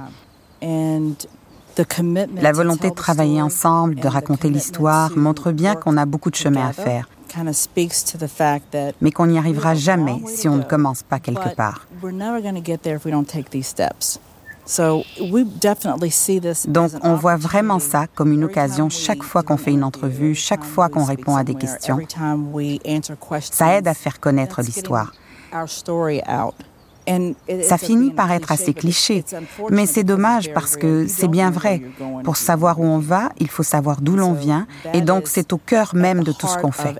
La 2.40 2.52
volonté 2.52 2.88
de 2.88 2.94
travailler 2.94 3.42
ensemble, 3.42 3.96
de 3.96 4.08
raconter 4.08 4.48
l'histoire, 4.48 5.10
montre 5.18 5.52
bien 5.52 5.74
qu'on 5.74 5.98
a 5.98 6.06
beaucoup 6.06 6.30
de 6.30 6.36
chemin 6.36 6.66
à 6.66 6.72
faire, 6.72 7.10
mais 9.00 9.10
qu'on 9.10 9.26
n'y 9.26 9.38
arrivera 9.38 9.74
jamais 9.74 10.20
si 10.26 10.48
on 10.48 10.56
ne 10.56 10.62
commence 10.62 11.02
pas 11.02 11.18
quelque 11.18 11.54
part. 11.54 11.86
Donc 16.66 16.90
on 17.02 17.14
voit 17.14 17.36
vraiment 17.36 17.78
ça 17.78 18.06
comme 18.14 18.32
une 18.32 18.44
occasion 18.44 18.88
chaque 18.88 19.22
fois 19.22 19.42
qu'on 19.44 19.56
fait 19.56 19.70
une 19.72 19.84
entrevue, 19.84 20.34
chaque 20.34 20.64
fois 20.64 20.88
qu'on 20.88 21.04
répond 21.04 21.36
à 21.36 21.44
des 21.44 21.54
questions. 21.54 21.98
Ça 23.52 23.76
aide 23.76 23.86
à 23.86 23.94
faire 23.94 24.18
connaître 24.18 24.60
l'histoire. 24.62 25.12
Ça 27.62 27.78
finit 27.78 28.10
par 28.10 28.32
être 28.32 28.50
assez 28.50 28.74
cliché, 28.74 29.24
mais 29.70 29.86
c'est 29.86 30.02
dommage 30.02 30.52
parce 30.52 30.76
que 30.76 31.06
c'est 31.06 31.28
bien 31.28 31.50
vrai. 31.50 31.82
Pour 32.24 32.36
savoir 32.36 32.80
où 32.80 32.84
on 32.84 32.98
va, 32.98 33.30
il 33.38 33.48
faut 33.48 33.62
savoir 33.62 34.00
d'où 34.00 34.16
l'on 34.16 34.32
vient, 34.32 34.66
et 34.92 35.00
donc 35.00 35.28
c'est 35.28 35.52
au 35.52 35.58
cœur 35.58 35.94
même 35.94 36.24
de 36.24 36.32
tout 36.32 36.46
ce 36.46 36.58
qu'on 36.58 36.72
fait. 36.72 36.96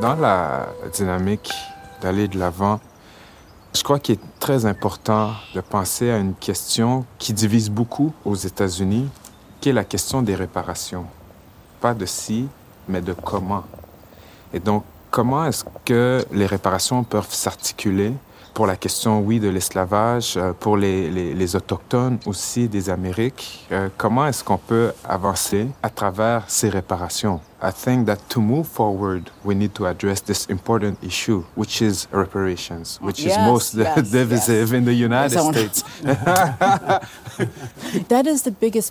Dans 0.00 0.14
la 0.14 0.68
dynamique 0.94 1.52
d'aller 2.00 2.26
de 2.26 2.38
l'avant, 2.38 2.80
je 3.76 3.82
crois 3.82 3.98
qu'il 3.98 4.14
est 4.14 4.40
très 4.40 4.64
important 4.64 5.32
de 5.54 5.60
penser 5.60 6.10
à 6.10 6.16
une 6.16 6.34
question 6.34 7.04
qui 7.18 7.32
divise 7.34 7.70
beaucoup 7.70 8.12
aux 8.24 8.34
États-Unis, 8.34 9.08
qui 9.60 9.68
est 9.68 9.74
la 9.74 9.84
question 9.84 10.22
des 10.22 10.34
réparations. 10.34 11.04
Pas 11.80 11.94
de 11.94 12.06
si, 12.06 12.48
mais 12.88 13.00
de 13.00 13.12
comment. 13.12 13.64
Et 14.52 14.60
donc, 14.60 14.84
comment 15.10 15.44
est-ce 15.44 15.64
que 15.84 16.24
les 16.32 16.46
réparations 16.46 17.04
peuvent 17.04 17.32
s'articuler 17.32 18.12
pour 18.52 18.66
la 18.66 18.76
question, 18.76 19.20
oui, 19.20 19.38
de 19.38 19.48
l'esclavage, 19.48 20.36
euh, 20.36 20.52
pour 20.52 20.76
les, 20.76 21.08
les, 21.10 21.56
Autochtones 21.56 22.18
aussi 22.26 22.68
des 22.68 22.90
Amériques? 22.90 23.66
Euh, 23.70 23.88
comment 23.96 24.26
est-ce 24.26 24.42
qu'on 24.42 24.58
peut 24.58 24.92
avancer 25.08 25.68
à 25.82 25.88
travers 25.88 26.44
ces 26.48 26.68
réparations? 26.68 27.40
I 27.62 27.70
think 27.72 28.06
that 28.06 28.16
to 28.30 28.40
move 28.40 28.66
forward, 28.66 29.30
we 29.44 29.54
need 29.54 29.74
to 29.74 29.86
address 29.86 30.22
this 30.22 30.46
important 30.48 30.96
issue, 31.04 31.44
which 31.56 31.82
is 31.82 32.08
reparations, 32.10 32.98
which 33.02 33.20
is 33.20 33.26
Yes, 33.26 33.46
most 33.46 33.74
yes, 33.74 34.10
divisive 34.10 34.72
in 34.72 34.84
the 34.84 34.94
United 34.94 35.34
Yes, 35.34 35.48
States. 35.50 35.84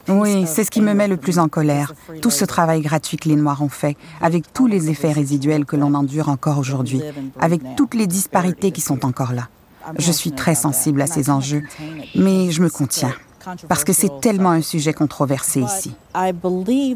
Oui, 0.08 0.46
c'est 0.48 0.64
ce 0.64 0.70
qui 0.72 0.82
me 0.82 0.94
met 0.94 1.08
le 1.08 1.18
plus 1.18 1.40
en 1.40 1.48
colère. 1.48 1.94
Tout 2.22 2.32
ce 2.32 2.46
travail 2.46 2.82
gratuit 2.82 3.18
que 3.18 3.30
les 3.30 3.36
Noirs 3.36 3.62
ont 3.62 3.70
fait, 3.70 3.96
avec 4.22 4.52
tous 4.54 4.68
les 4.68 4.90
effets 4.90 5.12
résiduels 5.12 5.66
que 5.66 5.76
l'on 5.76 5.94
endure 5.94 6.30
encore 6.30 6.58
aujourd'hui, 6.58 7.02
avec 7.40 7.62
toutes 7.76 7.94
les 7.94 8.08
disparités 8.08 8.72
qui 8.72 8.82
sont 8.82 9.06
encore 9.06 9.34
là. 9.34 9.48
Je 9.98 10.12
suis 10.12 10.32
très 10.32 10.56
sensible 10.56 11.02
à 11.02 11.08
ces 11.08 11.30
enjeux, 11.30 11.64
mais 12.16 12.52
je 12.52 12.62
me 12.62 12.70
contiens, 12.70 13.14
parce 13.68 13.84
que 13.84 13.94
c'est 13.94 14.20
tellement 14.22 14.52
un 14.52 14.62
sujet 14.62 14.94
controversé 14.94 15.62
ici. 15.62 15.94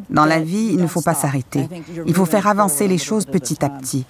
Dans 0.09 0.25
la 0.25 0.39
vie, 0.39 0.69
il 0.73 0.77
ne 0.77 0.87
faut 0.87 1.01
pas 1.01 1.13
s'arrêter. 1.13 1.67
Il 2.05 2.13
faut 2.13 2.25
faire 2.25 2.47
avancer 2.47 2.87
les 2.87 2.97
choses 2.97 3.25
petit 3.25 3.63
à 3.63 3.69
petit. 3.69 4.05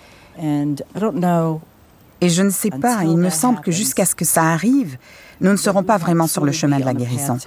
Et 2.22 2.30
je 2.30 2.42
ne 2.42 2.50
sais 2.50 2.70
pas, 2.70 3.04
il 3.04 3.18
me 3.18 3.30
semble 3.30 3.60
que 3.62 3.72
jusqu'à 3.72 4.06
ce 4.06 4.16
que 4.16 4.26
ça 4.26 4.44
arrive, 4.44 4.98
nous 5.42 5.52
ne 5.52 5.58
serons 5.58 5.84
pas 5.84 5.98
vraiment 5.98 6.28
sur 6.28 6.46
le 6.46 6.52
chemin 6.52 6.80
de 6.80 6.86
la 6.86 6.94
guérison. 6.94 7.38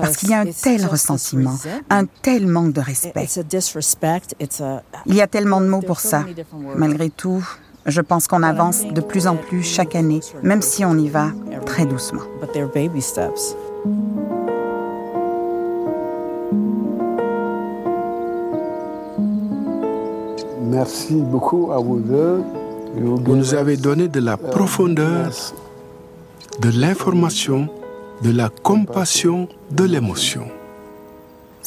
Parce 0.00 0.16
qu'il 0.16 0.30
y 0.30 0.34
a 0.34 0.40
un 0.40 0.46
tel 0.46 0.86
ressentiment, 0.86 1.58
un 1.90 2.06
tel 2.06 2.46
manque 2.46 2.72
de 2.72 2.80
respect. 2.80 3.28
Il 5.06 5.14
y 5.14 5.20
a 5.20 5.26
tellement 5.26 5.60
de 5.60 5.66
mots 5.66 5.82
pour 5.82 6.00
ça. 6.00 6.24
Malgré 6.76 7.10
tout, 7.10 7.46
je 7.86 8.00
pense 8.00 8.26
qu'on 8.26 8.42
avance 8.42 8.84
de 8.84 9.00
plus 9.00 9.26
en 9.26 9.36
plus 9.36 9.62
chaque 9.62 9.94
année, 9.94 10.20
même 10.42 10.62
si 10.62 10.84
on 10.84 10.96
y 10.96 11.08
va 11.08 11.28
très 11.64 11.86
doucement. 11.86 12.22
Merci 20.62 21.14
beaucoup 21.14 21.70
à 21.72 21.78
vous 21.78 22.00
deux. 22.00 22.42
Vous 22.96 23.36
nous 23.36 23.54
avez 23.54 23.76
donné 23.76 24.08
de 24.08 24.20
la 24.20 24.36
profondeur, 24.36 25.30
de 26.60 26.70
l'information, 26.70 27.68
de 28.22 28.30
la 28.30 28.48
compassion, 28.62 29.48
de 29.70 29.84
l'émotion. 29.84 30.48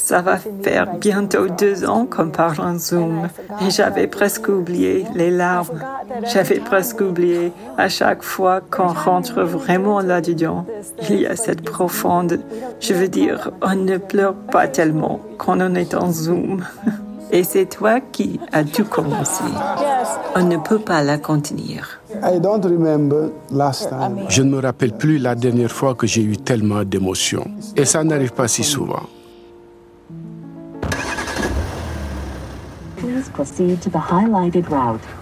Ça 0.04 0.22
va 0.22 0.38
faire 0.38 0.96
bientôt 0.98 1.48
deux 1.48 1.86
ans 1.86 2.08
qu'on 2.10 2.30
parle 2.30 2.60
en 2.62 2.78
Zoom 2.80 3.28
et 3.62 3.70
j'avais 3.70 4.08
presque 4.08 4.48
oublié 4.48 5.06
les 5.14 5.30
larmes. 5.30 5.84
J'avais 6.34 6.60
presque 6.60 7.02
oublié 7.02 7.52
à 7.78 7.90
chaque 7.90 8.24
fois 8.24 8.62
qu'on 8.62 8.88
rentre 8.88 9.42
vraiment 9.44 10.00
là-dedans. 10.00 10.66
Il 11.10 11.20
y 11.20 11.28
a 11.28 11.36
cette 11.36 11.64
profonde, 11.64 12.40
je 12.80 12.94
veux 12.94 13.10
dire, 13.10 13.52
on 13.62 13.76
ne 13.76 13.98
pleure 13.98 14.34
pas 14.34 14.68
tellement 14.68 15.20
quand 15.38 15.60
on 15.60 15.76
est 15.76 15.94
en 15.94 16.12
Zoom. 16.12 16.64
Et 17.32 17.44
c'est 17.44 17.66
toi 17.66 18.00
qui 18.00 18.40
as 18.52 18.64
tout 18.64 18.86
commencé. 18.86 19.44
On 20.36 20.44
ne 20.44 20.58
peut 20.58 20.80
pas 20.80 21.04
la 21.04 21.20
contenir. 21.20 22.00
Je 24.30 24.42
ne 24.42 24.50
me 24.50 24.60
rappelle 24.60 24.94
plus 24.94 25.20
la 25.20 25.36
dernière 25.36 25.72
fois 25.72 25.94
que 25.94 26.08
j'ai 26.08 26.24
eu 26.24 26.38
tellement 26.38 26.84
d'émotions. 26.84 27.46
Et 27.76 27.86
ça 27.86 28.04
n'arrive 28.04 28.34
pas 28.34 28.48
si 28.48 28.64
souvent. 28.64 29.04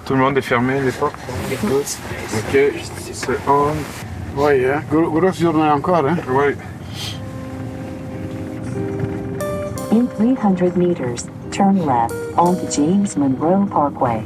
Tout 0.06 0.14
le 0.14 0.20
monde 0.20 0.38
est 0.38 0.42
fermé, 0.42 0.80
les 0.82 0.92
portes 0.92 1.16
Ok, 1.52 2.58
c'est 3.14 3.40
on. 3.48 3.72
Oui, 4.38 4.66
hein? 4.66 4.82
grosse 4.92 5.40
journée 5.40 5.70
encore. 5.70 6.06
Hein? 6.08 6.18
Oui. 6.30 6.56
In 9.92 10.06
300 10.08 10.76
meters, 10.76 11.26
turn 11.52 11.78
left 11.86 12.14
onto 12.38 12.70
James 12.70 13.08
Monroe 13.18 13.66
Parkway. 13.68 14.22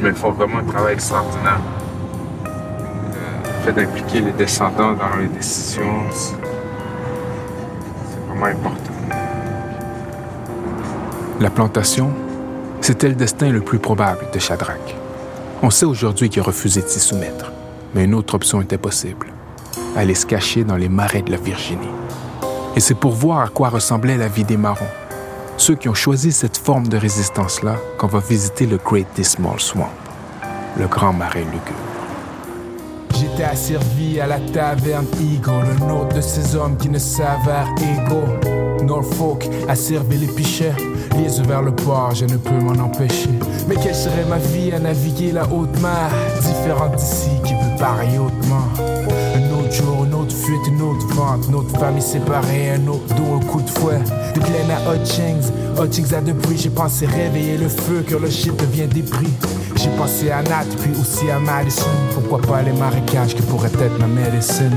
Mais 0.00 0.08
ils 0.08 0.14
font 0.14 0.32
vraiment 0.32 0.58
un 0.58 0.64
travail 0.64 0.94
extraordinaire. 0.94 1.60
Euh, 2.44 2.48
le 3.44 3.64
fait 3.64 3.72
d'impliquer 3.72 4.20
les 4.20 4.32
descendants 4.32 4.92
dans 4.94 5.16
les 5.18 5.28
décisions, 5.28 6.02
c'est 6.10 6.34
vraiment 8.28 8.46
important. 8.46 8.81
La 11.42 11.50
plantation, 11.50 12.12
c'était 12.80 13.08
le 13.08 13.16
destin 13.16 13.50
le 13.50 13.62
plus 13.62 13.80
probable 13.80 14.20
de 14.32 14.38
Shadrach. 14.38 14.94
On 15.60 15.70
sait 15.70 15.84
aujourd'hui 15.84 16.30
qu'il 16.30 16.40
a 16.40 16.44
refusé 16.44 16.82
de 16.82 16.86
s'y 16.86 17.00
soumettre, 17.00 17.50
mais 17.96 18.04
une 18.04 18.14
autre 18.14 18.36
option 18.36 18.60
était 18.62 18.78
possible 18.78 19.26
aller 19.96 20.14
se 20.14 20.24
cacher 20.24 20.62
dans 20.62 20.76
les 20.76 20.88
marais 20.88 21.22
de 21.22 21.32
la 21.32 21.38
Virginie. 21.38 21.88
Et 22.76 22.80
c'est 22.80 22.94
pour 22.94 23.10
voir 23.10 23.40
à 23.40 23.48
quoi 23.48 23.70
ressemblait 23.70 24.16
la 24.16 24.28
vie 24.28 24.44
des 24.44 24.56
marrons, 24.56 24.86
ceux 25.56 25.74
qui 25.74 25.88
ont 25.88 25.94
choisi 25.94 26.30
cette 26.30 26.58
forme 26.58 26.86
de 26.86 26.96
résistance-là, 26.96 27.74
qu'on 27.98 28.06
va 28.06 28.20
visiter 28.20 28.64
le 28.64 28.76
Great 28.76 29.08
Dismal 29.16 29.58
Swamp, 29.58 29.90
le 30.78 30.86
grand 30.86 31.12
marais 31.12 31.40
lugubre. 31.40 31.92
J'étais 33.18 33.42
asservi 33.42 34.20
à 34.20 34.28
la 34.28 34.38
taverne 34.38 35.06
Eagle, 35.20 35.66
le 35.80 35.86
nom 35.88 36.04
de 36.08 36.20
ces 36.20 36.54
hommes 36.54 36.76
qui 36.76 36.88
ne 36.88 36.98
s'avèrent 36.98 37.74
égaux. 37.80 38.84
Norfolk 38.84 39.48
a 39.68 39.74
servi 39.74 40.18
les 40.18 40.26
pichets, 40.26 40.74
yeux 41.18 41.44
vers 41.46 41.62
le 41.62 41.72
port, 41.72 42.14
je 42.14 42.24
ne 42.24 42.36
peux 42.36 42.58
m'en 42.60 42.82
empêcher. 42.84 43.30
Mais 43.68 43.76
quelle 43.76 43.94
serait 43.94 44.24
ma 44.28 44.38
vie 44.38 44.72
à 44.72 44.78
naviguer 44.78 45.32
la 45.32 45.44
haute 45.44 45.78
mer, 45.80 46.10
différente 46.40 46.96
d'ici 46.96 47.30
qui 47.44 47.54
veut 47.54 47.76
parler 47.78 48.18
hautement? 48.18 48.66
Un 49.34 49.58
autre 49.58 49.72
jour, 49.72 50.04
une 50.04 50.14
autre 50.14 50.34
fuite, 50.34 50.66
une 50.68 50.82
autre 50.82 51.06
vente, 51.14 51.46
une 51.48 51.54
autre 51.54 51.78
famille 51.78 52.02
séparée, 52.02 52.72
un 52.72 52.86
autre 52.88 53.14
dos, 53.14 53.40
un 53.40 53.44
coup 53.46 53.60
de 53.60 53.70
fouet. 53.70 54.00
De 54.34 54.40
Glen 54.40 54.70
à 54.70 54.94
Hutchings, 54.94 55.50
Hutchings 55.80 56.14
à 56.14 56.20
Depuis, 56.20 56.58
j'ai 56.58 56.70
pensé 56.70 57.06
réveiller 57.06 57.58
le 57.58 57.68
feu, 57.68 58.04
que 58.06 58.16
le 58.16 58.30
shit 58.30 58.56
devient 58.56 58.86
débris. 58.86 59.32
J'ai 59.76 59.90
pensé 59.90 60.30
à 60.30 60.42
Nat, 60.42 60.66
puis 60.80 60.92
aussi 61.00 61.30
à 61.30 61.38
Madison. 61.38 61.86
Pourquoi 62.14 62.38
pas 62.40 62.62
les 62.62 62.72
marécages 62.72 63.34
qui 63.34 63.42
pourraient 63.42 63.68
être 63.68 63.98
ma 63.98 64.06
médecine? 64.06 64.76